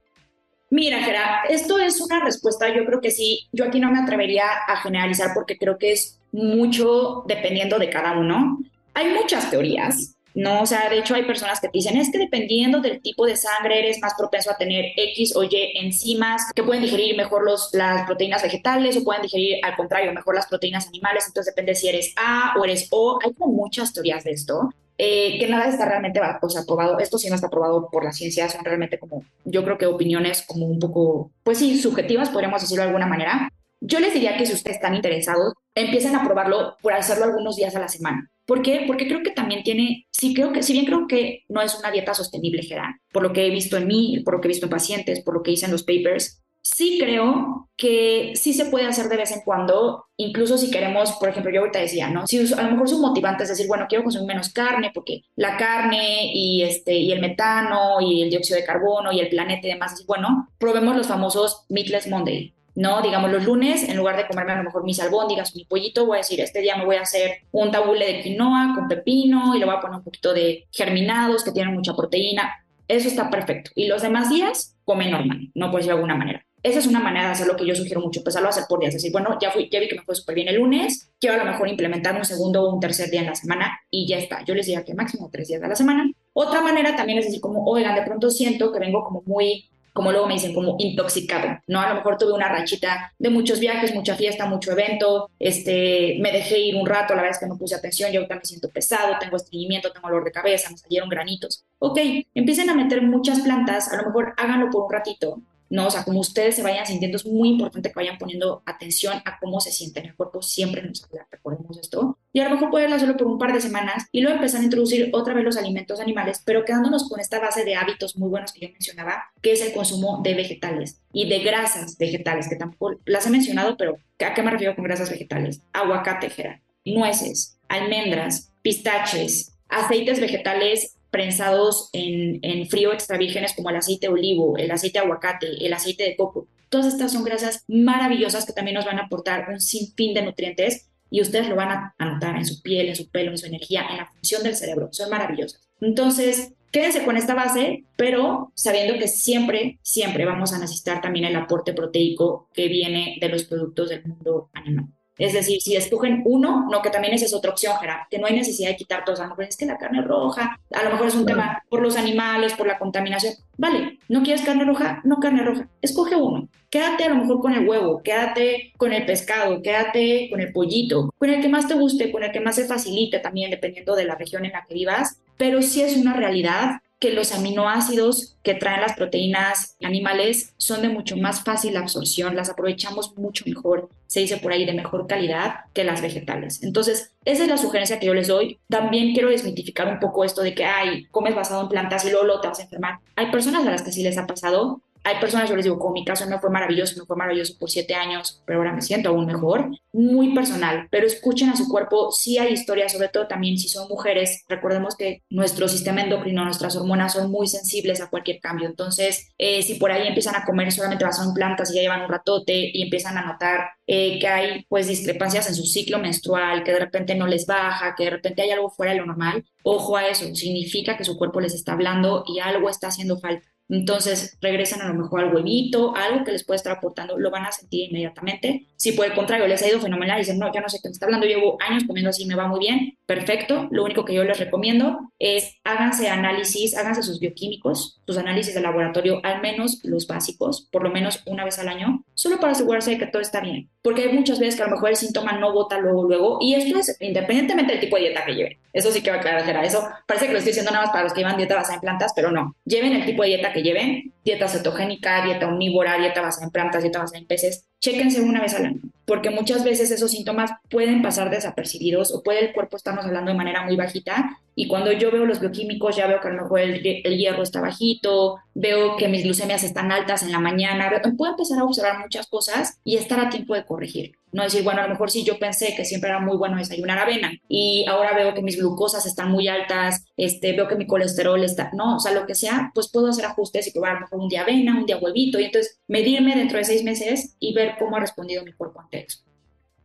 Mira, 0.75 1.05
Gera, 1.05 1.45
esto 1.49 1.79
es 1.79 2.01
una 2.01 2.19
respuesta, 2.19 2.69
yo 2.69 2.85
creo 2.85 3.01
que 3.01 3.13
sí, 3.13 3.47
yo 3.53 3.65
aquí 3.65 3.79
no 3.79 3.93
me 3.93 4.01
atrevería 4.01 4.43
a 4.67 4.79
generalizar 4.79 5.31
porque 5.33 5.57
creo 5.57 5.79
que 5.79 5.93
es 5.93 6.19
mucho 6.33 7.23
dependiendo 7.29 7.79
de 7.79 7.91
cada 7.91 8.19
uno. 8.19 8.59
Hay 8.93 9.13
muchas 9.13 9.49
teorías, 9.51 10.17
¿no? 10.35 10.63
O 10.63 10.67
sea, 10.67 10.89
de 10.89 10.99
hecho 10.99 11.15
hay 11.15 11.27
personas 11.27 11.61
que 11.61 11.69
te 11.69 11.79
dicen, 11.79 11.97
es 11.97 12.11
que 12.11 12.19
dependiendo 12.19 12.81
del 12.81 13.01
tipo 13.01 13.25
de 13.25 13.37
sangre 13.37 13.79
eres 13.79 14.01
más 14.01 14.15
propenso 14.19 14.51
a 14.51 14.57
tener 14.57 14.87
X 14.97 15.37
o 15.37 15.45
Y 15.45 15.79
enzimas 15.81 16.43
que 16.53 16.65
pueden 16.65 16.83
digerir 16.83 17.17
mejor 17.17 17.45
los, 17.45 17.71
las 17.73 18.05
proteínas 18.05 18.43
vegetales 18.43 18.97
o 18.97 19.05
pueden 19.05 19.23
digerir 19.23 19.59
al 19.63 19.77
contrario 19.77 20.13
mejor 20.13 20.35
las 20.35 20.49
proteínas 20.49 20.89
animales, 20.89 21.25
entonces 21.29 21.55
depende 21.55 21.77
si 21.77 21.87
eres 21.87 22.13
A 22.17 22.55
o 22.59 22.65
eres 22.65 22.89
O. 22.91 23.21
Hay 23.25 23.33
como 23.35 23.53
muchas 23.53 23.93
teorías 23.93 24.25
de 24.25 24.33
esto. 24.33 24.71
Eh, 24.97 25.39
que 25.41 25.49
nada 25.49 25.69
está 25.69 25.87
realmente 25.87 26.21
sea, 26.21 26.63
aprobado. 26.63 26.99
Esto 26.99 27.19
sí 27.19 27.29
no 27.29 27.35
está 27.35 27.49
aprobado 27.49 27.89
por 27.91 28.05
la 28.05 28.13
ciencia, 28.13 28.49
son 28.49 28.65
realmente 28.65 28.99
como, 28.99 29.25
yo 29.45 29.65
creo 29.65 29.77
que 29.77 29.87
opiniones 29.87 30.45
como 30.47 30.67
un 30.67 30.79
poco, 30.79 31.33
pues 31.43 31.59
sí, 31.59 31.79
subjetivas, 31.79 32.31
podríamos 32.31 32.61
decirlo 32.61 32.83
de 32.83 32.89
alguna 32.89 33.07
manera. 33.07 33.49
Yo 33.81 34.01
les 34.01 34.15
diría 34.15 34.37
que 34.37 34.47
si 34.47 34.55
ustedes 34.55 34.77
están 34.77 34.95
interesados, 34.95 35.53
empiecen 35.75 36.15
a 36.15 36.25
probarlo 36.25 36.77
por 36.81 36.93
hacerlo 36.93 37.25
algunos 37.25 37.57
días 37.57 37.75
a 37.77 37.81
la 37.81 37.89
semana. 37.89 38.31
¿Por 38.47 38.63
qué? 38.63 38.85
Porque 38.87 39.07
creo 39.07 39.23
que 39.23 39.31
también 39.31 39.63
tiene, 39.63 40.07
sí 40.11 40.33
creo 40.35 40.53
que, 40.53 40.63
si 40.63 40.73
bien 40.73 40.85
creo 40.85 41.07
que 41.07 41.45
no 41.49 41.61
es 41.61 41.79
una 41.79 41.91
dieta 41.91 42.15
sostenible, 42.15 42.63
general, 42.63 42.95
por 43.13 43.23
lo 43.23 43.33
que 43.33 43.47
he 43.47 43.51
visto 43.51 43.77
en 43.77 43.87
mí, 43.87 44.23
por 44.25 44.35
lo 44.35 44.41
que 44.41 44.49
he 44.49 44.55
visto 44.55 44.67
en 44.67 44.71
pacientes, 44.71 45.23
por 45.23 45.35
lo 45.35 45.43
que 45.43 45.51
hice 45.51 45.67
en 45.67 45.73
los 45.73 45.83
papers, 45.83 46.43
sí 46.65 46.99
creo 46.99 47.69
que 47.77 48.33
sí 48.37 48.55
se 48.55 48.67
puede 48.67 48.87
hacer 48.87 49.09
de 49.09 49.19
vez 49.19 49.31
en 49.33 49.43
cuando, 49.43 50.07
incluso 50.17 50.57
si 50.57 50.71
queremos, 50.71 51.13
por 51.13 51.29
ejemplo, 51.29 51.53
yo 51.53 51.61
ahorita 51.61 51.79
decía, 51.79 52.09
¿no? 52.09 52.27
Si 52.27 52.39
a 52.55 52.63
lo 52.63 52.71
mejor 52.71 52.89
su 52.89 53.01
motivante 53.01 53.43
es 53.43 53.51
decir, 53.51 53.67
bueno, 53.67 53.87
quiero 53.89 54.03
consumir 54.03 54.29
menos 54.29 54.49
carne 54.49 54.91
porque 54.95 55.23
la 55.37 55.57
carne 55.57 56.31
y, 56.33 56.63
este, 56.63 56.95
y 56.95 57.13
el 57.13 57.21
metano 57.21 58.01
y 58.01 58.23
el 58.23 58.31
dióxido 58.31 58.59
de 58.59 58.65
carbono 58.65 59.13
y 59.13 59.21
el 59.21 59.29
planeta 59.29 59.67
y 59.67 59.73
demás, 59.73 60.05
bueno, 60.07 60.49
probemos 60.59 60.97
los 60.97 61.07
famosos 61.07 61.65
Meatless 61.69 62.09
Monday. 62.09 62.55
¿no? 62.77 63.03
Digamos, 63.03 63.31
los 63.31 63.45
lunes, 63.45 63.89
en 63.89 63.97
lugar 63.97 64.17
de 64.17 64.27
comerme 64.27 64.53
a 64.53 64.57
lo 64.57 64.65
mejor 64.65 64.83
mis 64.83 64.99
albóndigas 64.99 65.53
o 65.53 65.59
mi 65.59 65.65
pollito, 65.65 66.07
voy 66.07 66.17
a 66.17 66.19
decir, 66.19 66.41
este 66.41 66.61
día 66.61 66.77
me 66.77 66.85
voy 66.85 66.97
a 66.97 67.03
hacer 67.03 67.43
un 67.53 67.71
tabule 67.71 68.05
de 68.05 68.21
quinoa 68.21 68.73
con 68.75 68.89
pepino 68.89 69.55
y 69.55 69.61
le 69.61 69.65
voy 69.65 69.77
a 69.77 69.81
poner 69.81 69.99
un 69.99 70.03
poquito 70.03 70.35
de 70.35 70.67
germinados 70.73 71.45
que 71.45 71.53
tienen 71.53 71.73
mucha 71.73 71.95
proteína. 71.95 72.51
Eso 72.89 73.07
está 73.07 73.31
perfecto. 73.31 73.71
Y 73.77 73.87
los 73.87 74.03
demás 74.03 74.29
días, 74.29 74.77
come 74.85 75.09
normal, 75.09 75.51
no 75.55 75.71
ser 75.71 75.85
de 75.85 75.91
alguna 75.93 76.17
manera. 76.17 76.45
Esa 76.65 76.79
es 76.79 76.87
una 76.87 76.99
manera 76.99 77.27
de 77.27 77.33
hacer 77.33 77.47
lo 77.47 77.57
que 77.57 77.67
yo 77.67 77.77
sugiero 77.77 78.01
mucho, 78.01 78.21
empezarlo 78.21 78.49
a 78.49 78.51
hacer 78.51 78.65
por 78.67 78.81
días. 78.81 78.95
Es 78.95 79.03
decir, 79.03 79.13
bueno, 79.13 79.39
ya, 79.39 79.51
fui, 79.51 79.69
ya 79.71 79.81
vi 79.81 79.87
que 79.87 79.97
me 79.97 80.03
fue 80.03 80.15
súper 80.15 80.35
bien 80.35 80.49
el 80.49 80.57
lunes, 80.57 81.13
quiero 81.21 81.39
a 81.39 81.45
lo 81.45 81.51
mejor 81.51 81.69
implementar 81.69 82.17
un 82.17 82.25
segundo 82.25 82.63
o 82.63 82.75
un 82.75 82.81
tercer 82.81 83.11
día 83.11 83.21
en 83.21 83.27
la 83.27 83.35
semana 83.35 83.81
y 83.91 84.09
ya 84.09 84.17
está. 84.17 84.43
Yo 84.47 84.55
les 84.55 84.65
diría 84.65 84.83
que 84.83 84.95
máximo 84.95 85.29
tres 85.31 85.49
días 85.49 85.63
a 85.63 85.69
la 85.69 85.77
semana. 85.77 86.11
Otra 86.33 86.63
manera 86.63 86.97
también 86.97 87.19
es 87.19 87.27
decir, 87.27 87.43
como, 87.43 87.67
oigan, 87.67 87.95
de 87.95 88.03
pronto 88.03 88.31
siento 88.31 88.73
que 88.73 88.79
vengo 88.79 89.05
como 89.05 89.23
muy 89.27 89.69
como 89.95 90.11
luego 90.11 90.27
me 90.27 90.35
dicen, 90.35 90.53
como 90.53 90.75
intoxicado, 90.81 91.61
¿no? 91.69 91.81
A 91.81 91.89
lo 91.89 91.95
mejor 91.95 92.19
tuve 92.19 92.33
una 92.33 92.49
rachita 92.49 93.15
de 93.17 93.31
muchos 93.31 93.61
viajes, 93.61 93.95
mucha 93.95 94.17
fiesta, 94.17 94.45
mucho 94.45 94.73
evento, 94.73 95.31
este, 95.39 96.19
me 96.21 96.33
dejé 96.33 96.59
ir 96.59 96.75
un 96.75 96.85
rato, 96.85 97.15
la 97.15 97.23
verdad 97.23 97.37
es 97.37 97.39
que 97.39 97.47
no 97.47 97.57
puse 97.57 97.77
atención, 97.77 98.11
yo 98.11 98.19
ahorita 98.19 98.35
me 98.35 98.45
siento 98.45 98.69
pesado, 98.71 99.15
tengo 99.21 99.37
estreñimiento, 99.37 99.93
tengo 99.93 100.09
dolor 100.09 100.25
de 100.25 100.33
cabeza, 100.33 100.69
me 100.69 100.79
salieron 100.79 101.09
granitos. 101.09 101.65
Ok, 101.79 102.01
empiecen 102.35 102.71
a 102.71 102.75
meter 102.75 103.03
muchas 103.03 103.41
plantas, 103.43 103.93
a 103.93 103.97
lo 103.97 104.07
mejor 104.07 104.35
háganlo 104.37 104.69
por 104.69 104.83
un 104.83 104.93
ratito, 104.93 105.41
¿no? 105.71 105.87
O 105.87 105.91
sea, 105.91 106.05
como 106.05 106.21
ustedes 106.21 106.57
se 106.57 106.63
vayan 106.63 106.87
sintiendo, 106.87 107.17
es 107.17 107.27
muy 107.27 107.51
importante 107.51 107.89
que 107.91 107.95
vayan 107.95 108.19
poniendo 108.19 108.63
atención 108.67 109.21
a 109.25 109.39
cómo 109.39 109.61
se 109.61 109.73
sienten. 109.73 110.07
El 110.07 110.15
cuerpo 110.15 110.43
siempre 110.43 110.83
nos 110.83 111.05
habla, 111.05 111.27
recordemos 111.31 111.79
esto. 111.79 112.19
Y 112.33 112.41
a 112.41 112.45
lo 112.45 112.55
mejor 112.55 112.71
pueden 112.71 112.93
hacerlo 112.93 113.17
por 113.17 113.27
un 113.27 113.39
par 113.39 113.53
de 113.53 113.61
semanas 113.61 114.07
y 114.13 114.21
luego 114.21 114.37
empezar 114.37 114.61
a 114.61 114.65
introducir 114.65 115.11
otra 115.13 115.35
vez 115.35 115.45
los 115.45 115.57
alimentos 115.57 116.01
animales, 116.01 116.43
pero 116.45 116.65
quedándonos 116.65 117.09
con 117.09 117.21
esta 117.21 117.39
base 117.39 117.65
de 117.65 117.77
hábitos 117.77 118.17
muy 118.17 118.29
buenos 118.29 118.53
que 118.53 118.67
yo 118.67 118.73
mencionaba, 118.73 119.25
que 119.41 119.53
es 119.53 119.63
el 119.63 119.73
consumo 119.73 120.21
de 120.23 120.35
vegetales 120.35 121.01
y 121.13 121.29
de 121.29 121.41
grasas 121.41 121.97
vegetales, 121.99 122.49
que 122.49 122.57
tampoco 122.57 122.97
las 123.05 123.27
he 123.27 123.31
mencionado, 123.31 123.77
pero 123.77 123.99
¿a 124.25 124.35
qué 124.35 124.43
me 124.43 124.51
refiero 124.51 124.75
con 124.75 124.85
grasas 124.85 125.11
vegetales? 125.11 125.63
Aguacate, 125.73 126.63
nueces, 126.85 127.59
almendras, 127.69 128.53
pistaches, 128.63 129.57
aceites 129.69 130.21
vegetales 130.21 130.97
prensados 131.15 131.91
en, 131.93 132.41
en 132.43 132.67
frío 132.67 132.93
extra 132.93 133.17
vírgenes 133.17 133.53
como 133.55 133.71
el 133.71 133.77
aceite 133.77 134.09
de 134.09 134.13
olivo, 134.13 134.59
el 134.59 134.69
aceite 134.73 134.99
de 134.99 135.05
aguacate, 135.05 135.65
el 135.65 135.73
aceite 135.73 136.03
de 136.03 136.17
coco. 136.17 136.49
Todas 136.69 136.93
estas 136.93 137.13
son 137.13 137.23
grasas 137.23 137.63
maravillosas 137.69 138.45
que 138.45 138.53
también 138.53 138.75
nos 138.75 138.85
van 138.85 138.99
a 138.99 139.05
aportar 139.05 139.49
un 139.49 139.61
sinfín 139.61 140.13
de 140.13 140.23
nutrientes 140.23 140.91
y 141.11 141.21
ustedes 141.21 141.49
lo 141.49 141.55
van 141.55 141.71
a 141.71 141.95
anotar 141.99 142.35
en 142.35 142.45
su 142.45 142.61
piel, 142.63 142.89
en 142.89 142.97
su 142.97 143.09
pelo, 143.11 143.31
en 143.31 143.39
su 143.39 143.47
energía, 143.47 143.87
en 143.89 143.99
la 143.99 144.07
función 144.07 144.43
del 144.43 144.57
cerebro. 144.57 144.89
Son 144.91 145.09
maravillosas. 145.09 145.61
Entonces, 145.81 146.53
quédense 146.73 147.05
con 147.05 147.17
esta 147.17 147.37
base, 147.37 147.85
pero 147.95 148.51
sabiendo 148.57 148.99
que 148.99 149.07
siempre, 149.07 149.79
siempre 149.83 150.25
vamos 150.25 150.53
a 150.53 150.59
necesitar 150.59 151.01
también 151.01 151.27
el 151.27 151.37
aporte 151.37 151.75
proteico 151.75 152.49
que 152.53 152.67
viene 152.67 153.19
de 153.21 153.29
los 153.29 153.45
productos 153.45 153.91
del 153.91 154.05
mundo 154.05 154.51
animal. 154.53 154.87
Es 155.19 155.33
decir, 155.33 155.61
si 155.61 155.77
escogen 155.77 156.23
uno, 156.25 156.67
no, 156.71 156.83
que 156.83 156.91
también 156.91 157.15
esa 157.15 157.27
es 157.27 157.35
otra 157.35 157.53
opción, 157.53 157.77
Gerard, 157.81 158.09
que 158.11 158.19
no 158.19 158.27
hay 158.27 158.35
necesidad 158.35 158.71
de 158.71 158.77
quitar 158.77 159.05
todos. 159.05 159.21
A 159.21 159.25
lo 159.25 159.31
mejor 159.31 159.45
es 159.45 159.57
que 159.57 159.67
la 159.67 159.79
carne 159.79 160.03
roja, 160.03 160.59
a 160.73 160.83
lo 160.83 160.91
mejor 160.91 161.09
es 161.09 161.15
un 161.15 161.27
tema 161.27 161.63
por 161.69 161.81
los 161.81 161.97
animales, 161.97 162.55
por 162.55 162.67
la 162.67 162.79
contaminación. 162.79 163.35
Vale, 163.57 163.99
¿no 164.09 164.23
quieres 164.23 164.43
carne 164.43 164.65
roja? 164.65 165.01
No 165.05 165.19
carne 165.21 165.43
roja. 165.45 165.69
Escoge 165.81 166.17
uno. 166.17 166.49
Quédate 166.69 167.05
a 167.05 167.11
lo 167.11 167.17
mejor 167.17 167.41
con 167.41 167.53
el 167.53 167.69
huevo, 167.69 168.03
quédate 168.03 168.73
con 168.77 168.93
el 168.93 169.07
pescado, 169.07 169.63
quédate 169.63 170.29
con 170.29 170.41
el 170.41 170.53
pollito, 170.53 171.15
con 171.19 171.31
el 171.31 171.41
que 171.41 171.49
más 171.49 171.69
te 171.69 171.75
guste, 171.75 172.11
con 172.11 172.25
el 172.25 172.33
que 172.33 172.41
más 172.41 172.57
se 172.57 172.65
facilite 172.65 173.21
también, 173.21 173.53
dependiendo 173.53 173.95
de 173.95 174.05
la 174.05 174.17
región 174.17 174.45
en 174.45 174.53
la 174.53 174.65
que 174.67 174.75
vivas. 174.75 175.21
Pero 175.37 175.63
sí 175.63 175.83
es 175.83 175.97
una 175.97 176.15
realidad 176.15 176.81
que 177.05 177.13
los 177.13 177.33
aminoácidos 177.33 178.35
que 178.43 178.55
traen 178.55 178.81
las 178.81 178.95
proteínas 178.95 179.77
animales 179.83 180.55
son 180.57 180.81
de 180.81 180.89
mucho 180.89 181.19
más 181.19 181.45
fácil 181.45 181.77
absorción, 181.77 182.35
las 182.35 182.49
aprovechamos 182.49 183.15
mucho 183.19 183.45
mejor, 183.47 183.91
se 184.07 184.21
dice 184.21 184.39
por 184.39 184.53
ahí, 184.53 184.65
de 184.65 184.73
mejor 184.73 185.07
calidad 185.07 185.67
que 185.75 185.85
las 185.85 186.01
vegetales. 186.01 186.63
Entonces, 186.63 187.13
esa 187.27 187.43
es 187.43 187.49
la 187.51 187.59
sugerencia 187.59 188.01
que 188.01 188.07
yo 188.07 188.15
les 188.15 188.29
doy. 188.29 188.59
También 188.71 189.13
quiero 189.13 189.29
desmitificar 189.29 189.87
un 189.87 190.01
poco 190.01 190.25
esto 190.25 190.41
de 190.41 190.55
que, 190.55 190.65
ay, 190.65 191.07
comes 191.11 191.35
basado 191.35 191.61
en 191.61 191.69
plantas 191.69 192.07
y 192.07 192.11
luego, 192.11 192.41
te 192.41 192.49
vas 192.49 192.61
a 192.61 192.63
enfermar. 192.63 193.01
Hay 193.17 193.31
personas 193.31 193.67
a 193.67 193.71
las 193.71 193.83
que 193.83 193.93
sí 193.93 194.03
les 194.03 194.17
ha 194.17 194.27
pasado 194.27 194.81
hay 195.05 195.21
personas, 195.21 195.51
yo 195.51 195.57
les 195.57 195.65
digo, 195.65 195.79
como 195.79 195.93
mi 195.93 196.05
caso 196.05 196.25
no 196.27 196.41
fue 196.41 196.49
maravilloso, 196.51 196.99
no 196.99 197.05
fue 197.05 197.17
maravilloso 197.17 197.59
por 197.59 197.71
siete 197.71 197.95
años, 197.95 198.43
pero 198.47 198.59
ahora 198.59 198.73
me 198.73 198.81
siento 198.81 199.11
aún 199.11 199.27
mejor, 199.27 199.71
muy 199.93 200.35
personal, 200.35 200.89
pero 200.91 201.07
escuchen 201.07 201.51
a 201.51 201.57
su 201.57 201.69
cuerpo, 201.69 202.11
sí 202.11 202.39
hay 202.39 202.55
historias, 202.55 202.93
sobre 202.93 203.09
todo 203.09 203.29
también 203.29 203.59
si 203.59 203.69
son 203.69 203.87
mujeres, 203.89 204.45
recordemos 204.49 204.97
que 204.97 205.23
nuestro 205.29 205.69
sistema 205.69 206.01
endocrino, 206.01 206.45
nuestras 206.45 206.75
hormonas 206.77 207.13
son 207.13 207.31
muy 207.31 207.47
sensibles 207.47 208.01
a 208.01 208.09
cualquier 208.09 208.41
cambio, 208.41 208.67
entonces 208.67 209.31
eh, 209.37 209.63
si 209.63 209.75
por 209.75 209.93
ahí 209.93 210.09
empiezan 210.09 210.37
a 210.37 210.45
comer 210.45 210.73
solamente 210.73 211.05
basado 211.05 211.29
en 211.29 211.35
plantas 211.35 211.71
y 211.71 211.75
ya 211.77 211.83
llevan 211.83 212.01
un 212.01 212.09
ratote 212.09 212.71
y 212.73 212.83
empiezan 212.83 213.19
a 213.19 213.27
notar 213.27 213.69
eh, 213.87 214.19
que 214.19 214.27
hay 214.27 214.65
pues 214.71 214.89
discrepancias 214.89 215.49
en 215.49 215.55
su 215.55 215.65
ciclo 215.67 215.99
menstrual, 215.99 216.65
que 216.65 216.73
de 216.73 216.81
repente 216.81 217.15
no 217.15 217.27
les 217.27 217.45
baja, 217.45 217.95
que 217.95 218.05
de 218.05 218.11
repente 218.11 218.41
hay 218.41 218.51
algo 218.51 218.71
fuera 218.71 218.93
de 218.93 218.99
lo 218.99 219.07
normal, 219.07 219.45
ojo 219.63 219.99
a 219.99 220.09
eso, 220.09 220.35
significa 220.35 220.97
que 220.97 221.05
su 221.05 221.19
cuerpo 221.19 221.41
les 221.41 221.55
está 221.55 221.73
hablando 221.73 222.25
y 222.27 222.41
algo 222.41 222.71
está 222.71 222.89
haciendo 222.89 223.19
falta. 223.19 223.54
Entonces 223.69 224.37
regresan 224.41 224.83
a 224.83 224.89
lo 224.89 224.95
mejor 224.95 225.21
al 225.21 225.35
huevito, 225.35 225.95
algo 225.97 226.25
que 226.25 226.33
les 226.33 226.45
puede 226.45 226.57
estar 226.57 226.77
aportando, 226.77 227.19
lo 227.19 227.31
van 227.31 227.47
a 227.47 227.53
sentir 227.53 227.89
inmediatamente. 227.89 228.67
Si 228.77 228.93
por 228.93 229.07
el 229.07 229.15
contrario 229.15 229.47
les 229.47 229.63
ha 229.63 229.69
ido 229.69 229.81
fenomenal 229.81 230.19
y 230.19 230.21
dicen, 230.21 230.39
no, 230.39 230.53
ya 230.53 230.61
no 230.61 230.69
sé 230.69 230.79
qué 230.83 230.89
me 230.89 230.93
está 230.93 231.07
hablando, 231.07 231.27
llevo 231.27 231.57
años 231.61 231.85
comiendo 231.87 232.11
así, 232.11 232.27
me 232.27 232.35
va 232.35 232.47
muy 232.47 232.61
bien, 232.61 232.99
perfecto. 233.07 233.69
Lo 233.71 233.85
único 233.85 234.05
que 234.05 234.15
yo 234.15 234.25
les 234.25 234.39
recomiendo 234.39 235.11
es 235.19 235.57
háganse 235.65 236.09
análisis, 236.09 236.77
háganse 236.77 237.03
sus 237.03 237.21
bioquímicos, 237.21 238.01
sus 238.07 238.19
análisis 238.19 238.55
de 238.55 238.61
laboratorio, 238.61 239.21
al 239.23 239.41
menos 239.41 239.81
los 239.85 240.07
básicos, 240.07 240.69
por 240.71 240.83
lo 240.83 240.91
menos 240.91 241.23
una 241.27 241.45
vez 241.45 241.59
al 241.59 241.69
año, 241.69 242.05
solo 242.15 242.39
para 242.39 242.53
asegurarse 242.53 242.91
de 242.91 242.99
que 242.99 243.07
todo 243.07 243.23
está 243.23 243.41
bien. 243.41 243.71
Porque 243.83 244.03
hay 244.03 244.13
muchas 244.13 244.39
veces 244.39 244.57
que 244.57 244.63
a 244.63 244.67
lo 244.67 244.73
mejor 244.73 244.91
el 244.91 244.97
síntoma 244.97 245.33
no 245.33 245.53
vota 245.53 245.79
luego, 245.79 246.05
luego, 246.05 246.39
y 246.41 246.55
esto 246.55 246.79
es 246.79 246.97
independientemente 247.01 247.73
del 247.73 247.81
tipo 247.81 247.97
de 247.97 248.03
dieta 248.03 248.25
que 248.25 248.35
lleven. 248.35 248.59
Eso 248.73 248.91
sí 248.91 249.03
que 249.03 249.11
va 249.11 249.17
a 249.17 249.21
aclarar, 249.21 249.65
eso 249.65 249.89
parece 250.07 250.27
que 250.27 250.33
lo 250.33 250.39
estoy 250.39 250.51
diciendo 250.51 250.73
nada 250.73 250.85
más 250.85 250.93
para 250.93 251.05
los 251.05 251.13
que 251.13 251.21
llevan 251.21 251.37
dieta 251.37 251.55
basada 251.55 251.75
en 251.75 251.81
plantas, 251.81 252.13
pero 252.15 252.31
no. 252.31 252.57
Lleven 252.65 252.93
el 252.93 253.05
tipo 253.07 253.23
de 253.23 253.29
dieta 253.29 253.53
que 253.55 253.63
lleven, 253.63 254.13
dieta 254.23 254.49
cetogénica, 254.49 255.25
dieta 255.25 255.49
omnívora, 255.49 255.97
dieta 255.97 256.21
basada 256.21 256.45
en 256.45 256.51
plantas, 256.51 256.83
dieta 256.83 256.99
basada 256.99 257.19
en 257.19 257.27
peces, 257.27 257.67
chéquense 257.81 258.21
una 258.21 258.43
vez 258.43 258.55
al 258.55 258.67
año, 258.67 258.81
porque 259.07 259.31
muchas 259.31 259.65
veces 259.65 259.91
esos 259.91 260.11
síntomas 260.11 260.51
pueden 260.69 261.01
pasar 261.01 261.31
desapercibidos 261.31 262.13
o 262.13 262.23
puede 262.23 262.41
el 262.41 262.53
cuerpo, 262.53 262.77
estamos 262.77 263.07
hablando 263.07 263.31
de 263.31 263.39
manera 263.39 263.65
muy 263.65 263.77
bajita, 263.77 264.39
y 264.55 264.69
cuando 264.69 264.93
yo 264.93 265.11
veo 265.11 265.25
los 265.25 265.41
bioquímicos, 265.41 265.97
ya 265.97 266.07
veo 266.07 266.21
que 266.21 266.29
a 266.29 266.33
lo 266.33 266.43
mejor 266.43 266.61
el, 266.61 266.87
el 267.05 267.17
hierro 267.17 267.43
está 267.43 267.61
bajito, 267.61 268.37
veo 268.55 268.97
que 268.97 269.09
mis 269.09 269.25
glucemias 269.25 269.65
están 269.65 269.91
altas 269.91 270.23
en 270.23 270.33
la 270.33 270.41
mañana, 270.41 270.91
puedo 271.17 271.33
empezar 271.33 271.59
a 271.59 271.65
observar 271.65 272.01
muchas 272.01 272.27
cosas 272.27 272.79
y 272.85 272.97
estar 272.97 273.21
a 273.21 273.31
tiempo 273.31 273.55
de 273.55 273.65
corregir. 273.65 274.17
No 274.35 274.43
decir, 274.43 274.65
bueno, 274.65 274.81
a 274.81 274.85
lo 274.85 274.91
mejor 274.91 275.13
sí 275.13 275.23
yo 275.23 275.39
pensé 275.39 275.75
que 275.77 275.85
siempre 275.85 276.11
era 276.11 276.19
muy 276.19 276.37
bueno 276.37 276.57
desayunar 276.57 276.99
avena 276.99 277.33
y 277.49 277.87
ahora 277.89 278.17
veo 278.17 278.35
que 278.35 278.43
mis 278.43 278.59
glucosas 278.59 279.07
están 279.07 279.31
muy 279.31 279.47
altas, 279.47 280.05
este, 280.17 280.55
veo 280.55 280.67
que 280.67 280.75
mi 280.75 280.89
colesterol 280.89 281.45
está, 281.45 281.71
no, 281.73 281.97
o 281.97 282.01
sea, 282.01 282.11
lo 282.11 282.27
que 282.27 282.35
sea, 282.35 282.73
pues 282.75 282.91
puedo 282.91 283.07
hacer 283.07 283.27
ajustes 283.27 283.69
y 283.69 283.71
probar 283.71 283.93
a 283.93 283.95
lo 283.95 284.01
mejor 284.01 284.19
un 284.19 284.29
día 284.29 284.43
avena, 284.43 284.77
un 284.77 284.87
día 284.87 284.99
huevito 284.99 285.39
y 285.39 285.45
entonces 285.45 285.79
medirme 285.87 286.35
dentro 286.35 286.59
de 286.59 286.65
seis 286.65 286.83
meses 286.83 287.37
y 287.39 287.55
ver 287.55 287.77
cómo 287.79 287.97
ha 287.97 288.01
respondido 288.01 288.43
mi 288.43 288.53
cuerpo 288.53 288.81
ante 288.81 289.05
eso. 289.07 289.21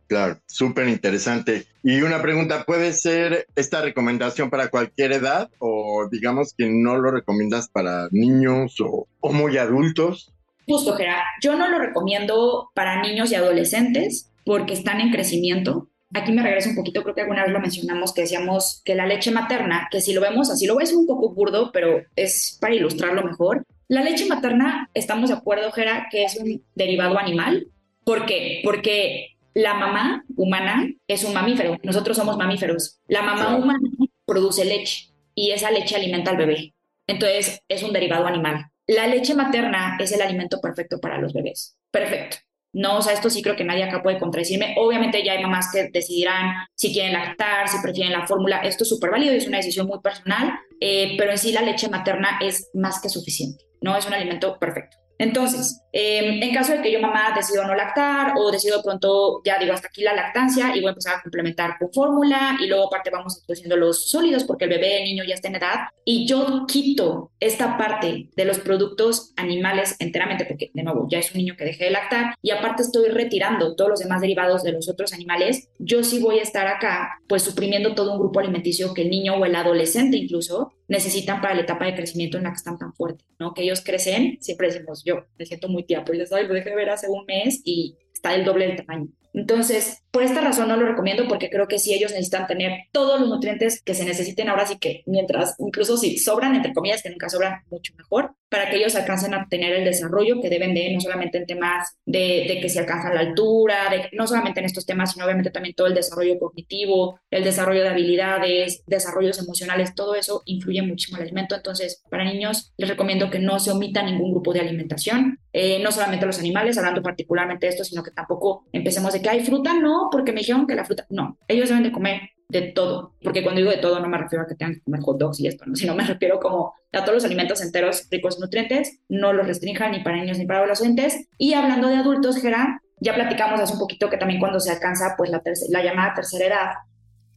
Claro, 0.08 0.40
súper 0.46 0.88
interesante. 0.88 1.66
Y 1.84 2.02
una 2.02 2.20
pregunta, 2.20 2.64
¿puede 2.64 2.92
ser 2.92 3.46
esta 3.54 3.82
recomendación 3.82 4.50
para 4.50 4.66
cualquier 4.66 5.12
edad 5.12 5.48
o 5.60 6.08
digamos 6.10 6.54
que 6.58 6.68
no 6.68 6.96
lo 6.96 7.12
recomiendas 7.12 7.68
para 7.68 8.08
niños 8.10 8.74
o, 8.80 9.06
muy 9.32 9.56
adultos? 9.58 10.32
Justo, 10.66 10.96
Gerard. 10.96 11.22
Yo 11.40 11.54
no 11.54 11.68
lo 11.68 11.78
recomiendo 11.78 12.70
para 12.74 13.00
niños 13.00 13.30
y 13.30 13.36
adolescentes 13.36 14.29
porque 14.44 14.74
están 14.74 15.00
en 15.00 15.10
crecimiento. 15.10 15.88
Aquí 16.12 16.32
me 16.32 16.42
regreso 16.42 16.70
un 16.70 16.76
poquito, 16.76 17.02
creo 17.02 17.14
que 17.14 17.20
alguna 17.20 17.44
vez 17.44 17.52
lo 17.52 17.60
mencionamos, 17.60 18.12
que 18.12 18.22
decíamos 18.22 18.82
que 18.84 18.96
la 18.96 19.06
leche 19.06 19.30
materna, 19.30 19.88
que 19.90 20.00
si 20.00 20.12
lo 20.12 20.20
vemos 20.20 20.50
así, 20.50 20.66
lo 20.66 20.76
ves 20.76 20.92
un 20.92 21.06
poco 21.06 21.32
burdo, 21.32 21.70
pero 21.72 22.02
es 22.16 22.58
para 22.60 22.74
ilustrarlo 22.74 23.22
mejor. 23.22 23.64
La 23.86 24.02
leche 24.02 24.26
materna, 24.26 24.90
estamos 24.94 25.30
de 25.30 25.36
acuerdo, 25.36 25.70
Gera, 25.70 26.08
que 26.10 26.24
es 26.24 26.36
un 26.36 26.64
derivado 26.74 27.18
animal. 27.18 27.68
¿Por 28.04 28.26
qué? 28.26 28.60
Porque 28.64 29.36
la 29.54 29.74
mamá 29.74 30.24
humana 30.36 30.88
es 31.06 31.24
un 31.24 31.34
mamífero, 31.34 31.76
nosotros 31.82 32.16
somos 32.16 32.36
mamíferos. 32.36 33.00
La 33.08 33.22
mamá 33.22 33.56
humana 33.56 33.88
produce 34.24 34.64
leche 34.64 35.10
y 35.34 35.50
esa 35.50 35.70
leche 35.70 35.96
alimenta 35.96 36.30
al 36.30 36.36
bebé. 36.36 36.74
Entonces 37.06 37.62
es 37.68 37.82
un 37.82 37.92
derivado 37.92 38.26
animal. 38.26 38.66
La 38.86 39.06
leche 39.06 39.34
materna 39.34 39.96
es 40.00 40.12
el 40.12 40.22
alimento 40.22 40.60
perfecto 40.60 41.00
para 41.00 41.18
los 41.18 41.32
bebés. 41.32 41.76
Perfecto. 41.90 42.38
No, 42.72 42.98
o 42.98 43.02
sea, 43.02 43.12
esto 43.12 43.30
sí 43.30 43.42
creo 43.42 43.56
que 43.56 43.64
nadie 43.64 43.84
acá 43.84 44.02
puede 44.02 44.18
contradecirme. 44.18 44.74
Obviamente 44.78 45.24
ya 45.24 45.32
hay 45.32 45.42
mamás 45.42 45.70
que 45.72 45.88
decidirán 45.90 46.54
si 46.74 46.92
quieren 46.92 47.12
lactar, 47.12 47.68
si 47.68 47.78
prefieren 47.82 48.12
la 48.12 48.26
fórmula. 48.26 48.58
Esto 48.58 48.84
es 48.84 48.90
súper 48.90 49.10
válido 49.10 49.34
y 49.34 49.38
es 49.38 49.48
una 49.48 49.56
decisión 49.56 49.86
muy 49.86 50.00
personal, 50.00 50.52
eh, 50.80 51.14
pero 51.18 51.32
en 51.32 51.38
sí 51.38 51.52
la 51.52 51.62
leche 51.62 51.88
materna 51.88 52.38
es 52.40 52.70
más 52.74 53.00
que 53.00 53.08
suficiente. 53.08 53.64
No 53.80 53.96
es 53.96 54.06
un 54.06 54.14
alimento 54.14 54.58
perfecto. 54.58 54.99
Entonces, 55.20 55.82
em, 55.92 56.42
en 56.42 56.54
caso 56.54 56.72
de 56.72 56.80
que 56.80 56.90
yo 56.90 56.98
mamá 56.98 57.34
decido 57.36 57.62
no 57.66 57.74
lactar 57.74 58.32
o 58.38 58.50
decido 58.50 58.78
de 58.78 58.82
pronto, 58.82 59.42
ya 59.44 59.58
digo, 59.58 59.74
hasta 59.74 59.88
aquí 59.88 60.02
la 60.02 60.14
lactancia 60.14 60.74
y 60.74 60.80
voy 60.80 60.86
a 60.86 60.90
empezar 60.92 61.16
a 61.16 61.22
complementar 61.22 61.76
con 61.78 61.92
fórmula 61.92 62.56
y 62.58 62.66
luego 62.68 62.86
aparte 62.86 63.10
vamos 63.10 63.36
introduciendo 63.36 63.76
los 63.76 64.08
sólidos 64.08 64.44
porque 64.44 64.64
el 64.64 64.70
bebé, 64.70 65.02
el 65.02 65.04
niño 65.04 65.22
ya 65.24 65.34
está 65.34 65.48
en 65.48 65.56
edad 65.56 65.88
y 66.06 66.26
yo 66.26 66.64
quito 66.66 67.32
esta 67.38 67.76
parte 67.76 68.30
de 68.34 68.44
los 68.46 68.60
productos 68.60 69.34
animales 69.36 69.94
enteramente 69.98 70.46
porque 70.46 70.70
de 70.72 70.82
nuevo 70.82 71.06
ya 71.10 71.18
es 71.18 71.30
un 71.32 71.38
niño 71.38 71.54
que 71.54 71.66
dejé 71.66 71.84
de 71.84 71.90
lactar 71.90 72.34
y 72.40 72.52
aparte 72.52 72.82
estoy 72.82 73.10
retirando 73.10 73.76
todos 73.76 73.90
los 73.90 74.00
demás 74.00 74.22
derivados 74.22 74.62
de 74.62 74.72
los 74.72 74.88
otros 74.88 75.12
animales, 75.12 75.68
yo 75.78 76.02
sí 76.02 76.18
voy 76.18 76.38
a 76.38 76.42
estar 76.42 76.66
acá 76.66 77.18
pues 77.28 77.42
suprimiendo 77.42 77.94
todo 77.94 78.12
un 78.12 78.20
grupo 78.20 78.40
alimenticio 78.40 78.94
que 78.94 79.02
el 79.02 79.10
niño 79.10 79.34
o 79.34 79.44
el 79.44 79.54
adolescente 79.54 80.16
incluso 80.16 80.72
necesitan 80.90 81.40
para 81.40 81.54
la 81.54 81.62
etapa 81.62 81.86
de 81.86 81.94
crecimiento 81.94 82.36
en 82.36 82.44
la 82.44 82.50
que 82.50 82.56
están 82.56 82.76
tan 82.76 82.92
fuertes, 82.92 83.24
¿no? 83.38 83.54
Que 83.54 83.62
ellos 83.62 83.80
crecen, 83.80 84.38
siempre 84.40 84.66
decimos, 84.66 85.02
yo 85.04 85.24
me 85.38 85.46
siento 85.46 85.68
muy 85.68 85.84
tía, 85.84 86.04
pero 86.04 86.18
les 86.18 86.28
doy, 86.28 86.46
lo 86.46 86.52
dejé 86.52 86.70
de 86.70 86.76
ver 86.76 86.90
hace 86.90 87.08
un 87.08 87.24
mes 87.26 87.62
y 87.64 87.96
está 88.12 88.34
el 88.34 88.44
doble 88.44 88.66
del 88.66 88.84
tamaño. 88.84 89.08
Entonces, 89.32 90.02
por 90.10 90.24
esta 90.24 90.40
razón 90.40 90.66
no 90.66 90.76
lo 90.76 90.86
recomiendo 90.86 91.28
porque 91.28 91.48
creo 91.48 91.68
que 91.68 91.78
si 91.78 91.94
ellos 91.94 92.10
necesitan 92.10 92.48
tener 92.48 92.72
todos 92.90 93.20
los 93.20 93.28
nutrientes 93.28 93.80
que 93.82 93.94
se 93.94 94.04
necesiten 94.04 94.48
ahora 94.48 94.66
sí 94.66 94.78
que 94.78 95.04
mientras, 95.06 95.54
incluso 95.60 95.96
si 95.96 96.18
sobran, 96.18 96.56
entre 96.56 96.72
comillas, 96.72 97.04
que 97.04 97.10
nunca 97.10 97.28
sobran, 97.28 97.62
mucho 97.70 97.94
mejor, 97.96 98.34
para 98.50 98.68
que 98.68 98.76
ellos 98.76 98.96
alcancen 98.96 99.32
a 99.32 99.46
tener 99.48 99.72
el 99.72 99.84
desarrollo 99.84 100.40
que 100.42 100.50
deben 100.50 100.74
de, 100.74 100.92
no 100.92 101.00
solamente 101.00 101.38
en 101.38 101.46
temas 101.46 101.96
de, 102.04 102.58
que 102.60 102.68
se 102.68 102.80
alcanzan 102.80 103.14
la 103.14 103.20
altura, 103.20 103.76
no 104.12 104.26
solamente 104.26 104.58
en 104.60 104.66
estos 104.66 104.84
temas, 104.84 105.12
sino 105.12 105.24
obviamente 105.24 105.50
también 105.50 105.74
todo 105.74 105.86
el 105.86 105.94
desarrollo 105.94 106.38
cognitivo, 106.38 107.20
el 107.30 107.44
desarrollo 107.44 107.82
de 107.82 107.88
habilidades, 107.88 108.82
desarrollos 108.86 109.38
emocionales, 109.38 109.94
todo 109.94 110.16
eso 110.16 110.42
influye 110.46 110.82
muchísimo 110.82 111.18
el 111.18 111.24
alimento. 111.24 111.54
Entonces, 111.54 112.02
para 112.10 112.24
niños 112.24 112.72
les 112.76 112.88
recomiendo 112.88 113.30
que 113.30 113.38
no 113.38 113.60
se 113.60 113.70
omita 113.70 114.02
ningún 114.02 114.32
grupo 114.32 114.52
de 114.52 114.60
alimentación, 114.60 115.38
eh, 115.52 115.80
no 115.80 115.92
solamente 115.92 116.26
los 116.26 116.40
animales, 116.40 116.76
hablando 116.76 117.02
particularmente 117.02 117.66
de 117.66 117.70
esto, 117.70 117.84
sino 117.84 118.02
que 118.02 118.10
tampoco 118.10 118.66
empecemos 118.72 119.12
de 119.12 119.22
que 119.22 119.28
hay 119.28 119.44
fruta, 119.44 119.74
no, 119.74 120.08
porque 120.10 120.32
me 120.32 120.40
dijeron 120.40 120.66
que 120.66 120.74
la 120.74 120.84
fruta, 120.84 121.06
no, 121.08 121.38
ellos 121.46 121.68
deben 121.68 121.84
de 121.84 121.92
comer 121.92 122.20
de 122.50 122.62
todo, 122.72 123.14
porque 123.22 123.42
cuando 123.42 123.60
digo 123.60 123.70
de 123.70 123.78
todo 123.78 124.00
no 124.00 124.08
me 124.08 124.18
refiero 124.18 124.44
a 124.44 124.46
que 124.48 124.54
tengan 124.54 124.74
que 124.74 124.82
comer 124.82 125.00
hot 125.00 125.18
dogs 125.18 125.40
y 125.40 125.46
esto, 125.46 125.64
¿no? 125.66 125.76
sino 125.76 125.94
me 125.94 126.04
refiero 126.04 126.40
como 126.40 126.74
a 126.92 127.00
todos 127.04 127.14
los 127.14 127.24
alimentos 127.24 127.62
enteros 127.62 128.08
ricos 128.10 128.36
en 128.36 128.40
nutrientes, 128.40 129.00
no 129.08 129.32
los 129.32 129.46
restrinjan 129.46 129.92
ni 129.92 130.00
para 130.00 130.16
niños 130.16 130.38
ni 130.38 130.46
para 130.46 130.60
adolescentes. 130.60 131.28
Y 131.38 131.54
hablando 131.54 131.88
de 131.88 131.96
adultos, 131.96 132.38
Gerard, 132.38 132.80
ya 133.00 133.14
platicamos 133.14 133.60
hace 133.60 133.74
un 133.74 133.78
poquito 133.78 134.10
que 134.10 134.16
también 134.16 134.40
cuando 134.40 134.58
se 134.58 134.70
alcanza 134.70 135.14
pues 135.16 135.30
la, 135.30 135.40
la 135.68 135.84
llamada 135.84 136.14
tercera 136.14 136.46
edad, 136.46 136.70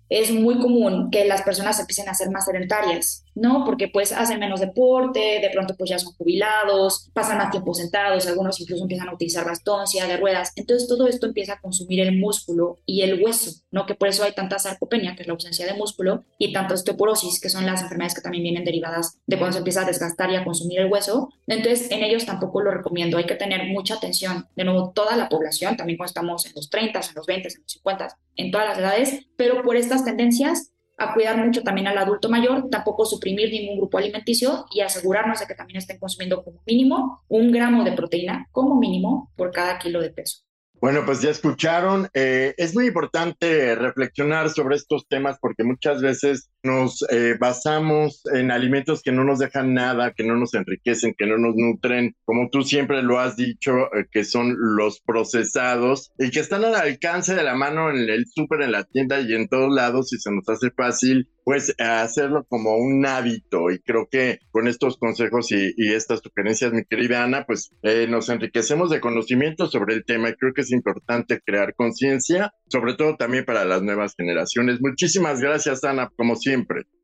es 0.10 0.32
muy 0.32 0.60
común 0.60 1.10
que 1.12 1.26
las 1.26 1.44
personas 1.44 1.80
empiecen 1.80 2.10
a 2.10 2.14
ser 2.14 2.30
más 2.30 2.46
sedentarias, 2.46 3.23
¿no? 3.36 3.64
Porque 3.66 3.88
pues 3.88 4.12
hacen 4.12 4.40
menos 4.40 4.60
deporte, 4.60 5.40
de 5.42 5.50
pronto 5.52 5.76
pues 5.78 5.90
ya 5.90 6.00
son 6.00 6.14
jubilados, 6.14 7.10
pasan 7.14 7.38
más 7.38 7.52
tiempo 7.52 7.74
sentados, 7.74 8.28
algunos 8.28 8.60
incluso 8.60 8.84
empiezan 8.84 9.10
a 9.10 9.14
utilizar 9.14 9.46
bastón, 9.46 9.88
silla 9.88 10.08
de 10.08 10.18
ruedas. 10.18 10.52
Entonces 10.56 10.88
todo 10.88 11.08
esto 11.08 11.26
empieza 11.26 11.54
a 11.54 11.60
consumir 11.60 12.02
el 12.02 12.18
músculo 12.18 12.80
y 12.86 13.02
el 13.02 13.24
hueso, 13.24 13.52
¿no? 13.72 13.86
Que 13.86 13.96
por 13.96 14.08
eso 14.08 14.24
hay 14.24 14.34
tanta 14.34 14.60
sarcopenia, 14.60 15.16
que 15.16 15.22
es 15.22 15.28
la 15.28 15.34
ausencia 15.34 15.66
de 15.66 15.74
músculo, 15.74 16.24
y 16.38 16.54
tanta 16.54 16.74
osteoporosis, 16.74 17.40
que 17.40 17.50
son 17.50 17.66
las 17.66 17.82
enfermedades 17.82 18.16
que 18.16 18.22
también 18.22 18.44
vienen 18.44 18.64
derivadas 18.64 19.20
de 19.26 19.38
cuando 19.38 19.54
se 19.54 19.60
empieza 19.60 19.82
a 19.82 19.86
desgastar 19.86 20.30
y 20.32 20.36
a 20.36 20.44
consumir 20.44 20.80
el 20.80 20.92
hueso. 20.92 21.30
Entonces 21.48 21.92
en 21.92 22.04
ellos 22.04 22.26
tampoco 22.26 22.62
lo 22.62 22.72
recomiendo, 22.72 23.18
hay 23.18 23.26
que 23.26 23.36
tener 23.36 23.68
mucha 23.68 23.96
atención. 23.96 24.48
De 24.56 24.64
nuevo, 24.64 24.92
toda 24.94 25.16
la 25.16 25.30
población, 25.30 25.78
también 25.78 25.98
cuando 25.98 26.10
estamos 26.10 26.46
en 26.46 26.54
los 26.56 26.70
30, 26.70 27.00
en 27.00 27.16
los 27.16 27.26
20, 27.26 27.48
en 27.48 27.62
los 27.62 27.72
50, 27.72 28.18
en 28.36 28.52
todas 28.52 28.68
las 28.70 28.78
edades, 28.78 29.26
pero 29.38 29.62
por 29.64 29.76
estas 29.76 30.06
tendencias 30.06 30.73
a 30.98 31.14
cuidar 31.14 31.38
mucho 31.38 31.64
también 31.64 31.88
al 31.88 31.98
adulto 31.98 32.30
mayor, 32.30 32.70
tampoco 32.70 33.06
suprimir 33.06 33.50
ningún 33.52 33.78
grupo 33.78 33.98
alimenticio 33.98 34.66
y 34.72 34.82
asegurarnos 34.82 35.40
de 35.40 35.48
que 35.48 35.56
también 35.56 35.78
estén 35.78 36.00
consumiendo 36.00 36.44
como 36.44 36.62
mínimo 36.66 37.24
un 37.28 37.52
gramo 37.52 37.84
de 37.84 37.94
proteína 37.94 38.48
como 38.52 38.80
mínimo 38.80 39.32
por 39.36 39.52
cada 39.52 39.80
kilo 39.80 40.02
de 40.02 40.12
peso. 40.12 40.44
Bueno, 40.84 41.06
pues 41.06 41.22
ya 41.22 41.30
escucharon. 41.30 42.10
Eh, 42.14 42.54
es 42.58 42.76
muy 42.76 42.88
importante 42.88 43.74
reflexionar 43.76 44.50
sobre 44.50 44.76
estos 44.76 45.08
temas 45.08 45.38
porque 45.40 45.64
muchas 45.64 46.02
veces 46.02 46.50
nos 46.64 47.06
eh, 47.10 47.36
basamos 47.40 48.24
en 48.34 48.50
alimentos 48.52 49.02
que 49.04 49.12
no 49.12 49.24
nos 49.24 49.40
dejan 49.40 49.74
nada, 49.74 50.14
que 50.14 50.24
no 50.24 50.36
nos 50.36 50.54
enriquecen, 50.54 51.14
que 51.18 51.28
no 51.28 51.38
nos 51.38 51.56
nutren, 51.56 52.16
como 52.26 52.50
tú 52.50 52.64
siempre 52.64 53.04
lo 53.04 53.20
has 53.20 53.36
dicho, 53.36 53.94
eh, 53.94 54.06
que 54.12 54.24
son 54.24 54.56
los 54.58 55.02
procesados 55.02 56.12
y 56.18 56.32
que 56.32 56.40
están 56.40 56.64
al 56.64 56.76
alcance 56.76 57.36
de 57.36 57.44
la 57.44 57.56
mano 57.56 57.90
en 57.90 58.10
el 58.10 58.26
súper, 58.28 58.62
en 58.62 58.72
la 58.72 58.86
tienda 58.86 59.20
y 59.20 59.34
en 59.34 59.48
todos 59.50 59.74
lados 59.74 60.14
y 60.14 60.18
se 60.18 60.32
nos 60.32 60.48
hace 60.48 60.72
fácil 60.72 61.28
pues 61.44 61.76
hacerlo 61.78 62.46
como 62.48 62.78
un 62.78 63.06
hábito 63.06 63.70
y 63.70 63.80
creo 63.80 64.08
que 64.10 64.40
con 64.52 64.70
estos 64.70 64.96
consejos 64.96 65.52
y, 65.52 65.74
estas 65.94 66.22
sugerencias, 66.22 66.72
mi 66.72 66.86
querida 66.86 67.24
Ana, 67.24 67.44
pues 67.46 67.72
eh, 67.82 68.08
nos 68.10 68.30
enriquecemos 68.30 68.90
de 68.90 69.02
conocimiento 69.02 69.68
sobre 69.68 69.96
el 69.96 70.06
tema 70.06 70.30
y 70.30 70.36
creo 70.36 70.54
que 70.54 70.62
es 70.62 70.72
importante 70.72 71.42
crear 71.46 71.76
conciencia, 71.76 72.54
sobre 72.70 72.96
todo 72.96 73.18
también 73.18 73.44
para 73.44 73.66
las 73.66 73.82
nuevas 73.82 74.14
generaciones. 74.18 74.80
Muchísimas 74.80 75.42
gracias, 75.42 75.84
Ana, 75.84 76.10
como 76.16 76.38
siempre. 76.38 76.53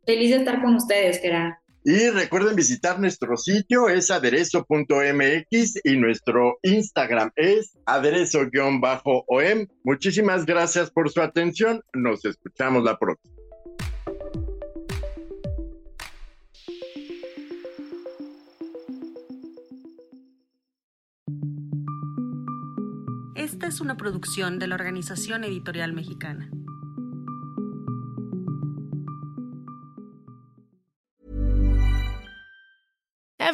Feliz 0.06 0.30
de 0.32 0.38
estar 0.38 0.62
con 0.62 0.76
ustedes, 0.76 1.20
Kera. 1.20 1.62
Y 1.84 2.10
recuerden 2.10 2.56
visitar 2.56 3.00
nuestro 3.00 3.38
sitio, 3.38 3.88
es 3.90 4.12
aderezo.mx 4.12 5.80
y 5.84 5.96
nuestro 5.96 6.60
Instagram 6.62 7.32
es 7.36 7.78
aderezo-om. 7.86 8.82
Muchísimas 9.84 10.46
gracias 10.46 10.92
por 10.92 11.10
su 11.10 11.22
atención. 11.22 11.82
Nos 11.94 12.26
escuchamos 12.26 12.84
la 12.84 13.00
próxima. 13.00 13.34
Esta 23.36 23.68
es 23.68 23.80
una 23.80 23.96
producción 23.96 24.60
de 24.60 24.68
la 24.68 24.76
Organización 24.76 25.46
Editorial 25.46 25.94
Mexicana. 25.94 26.52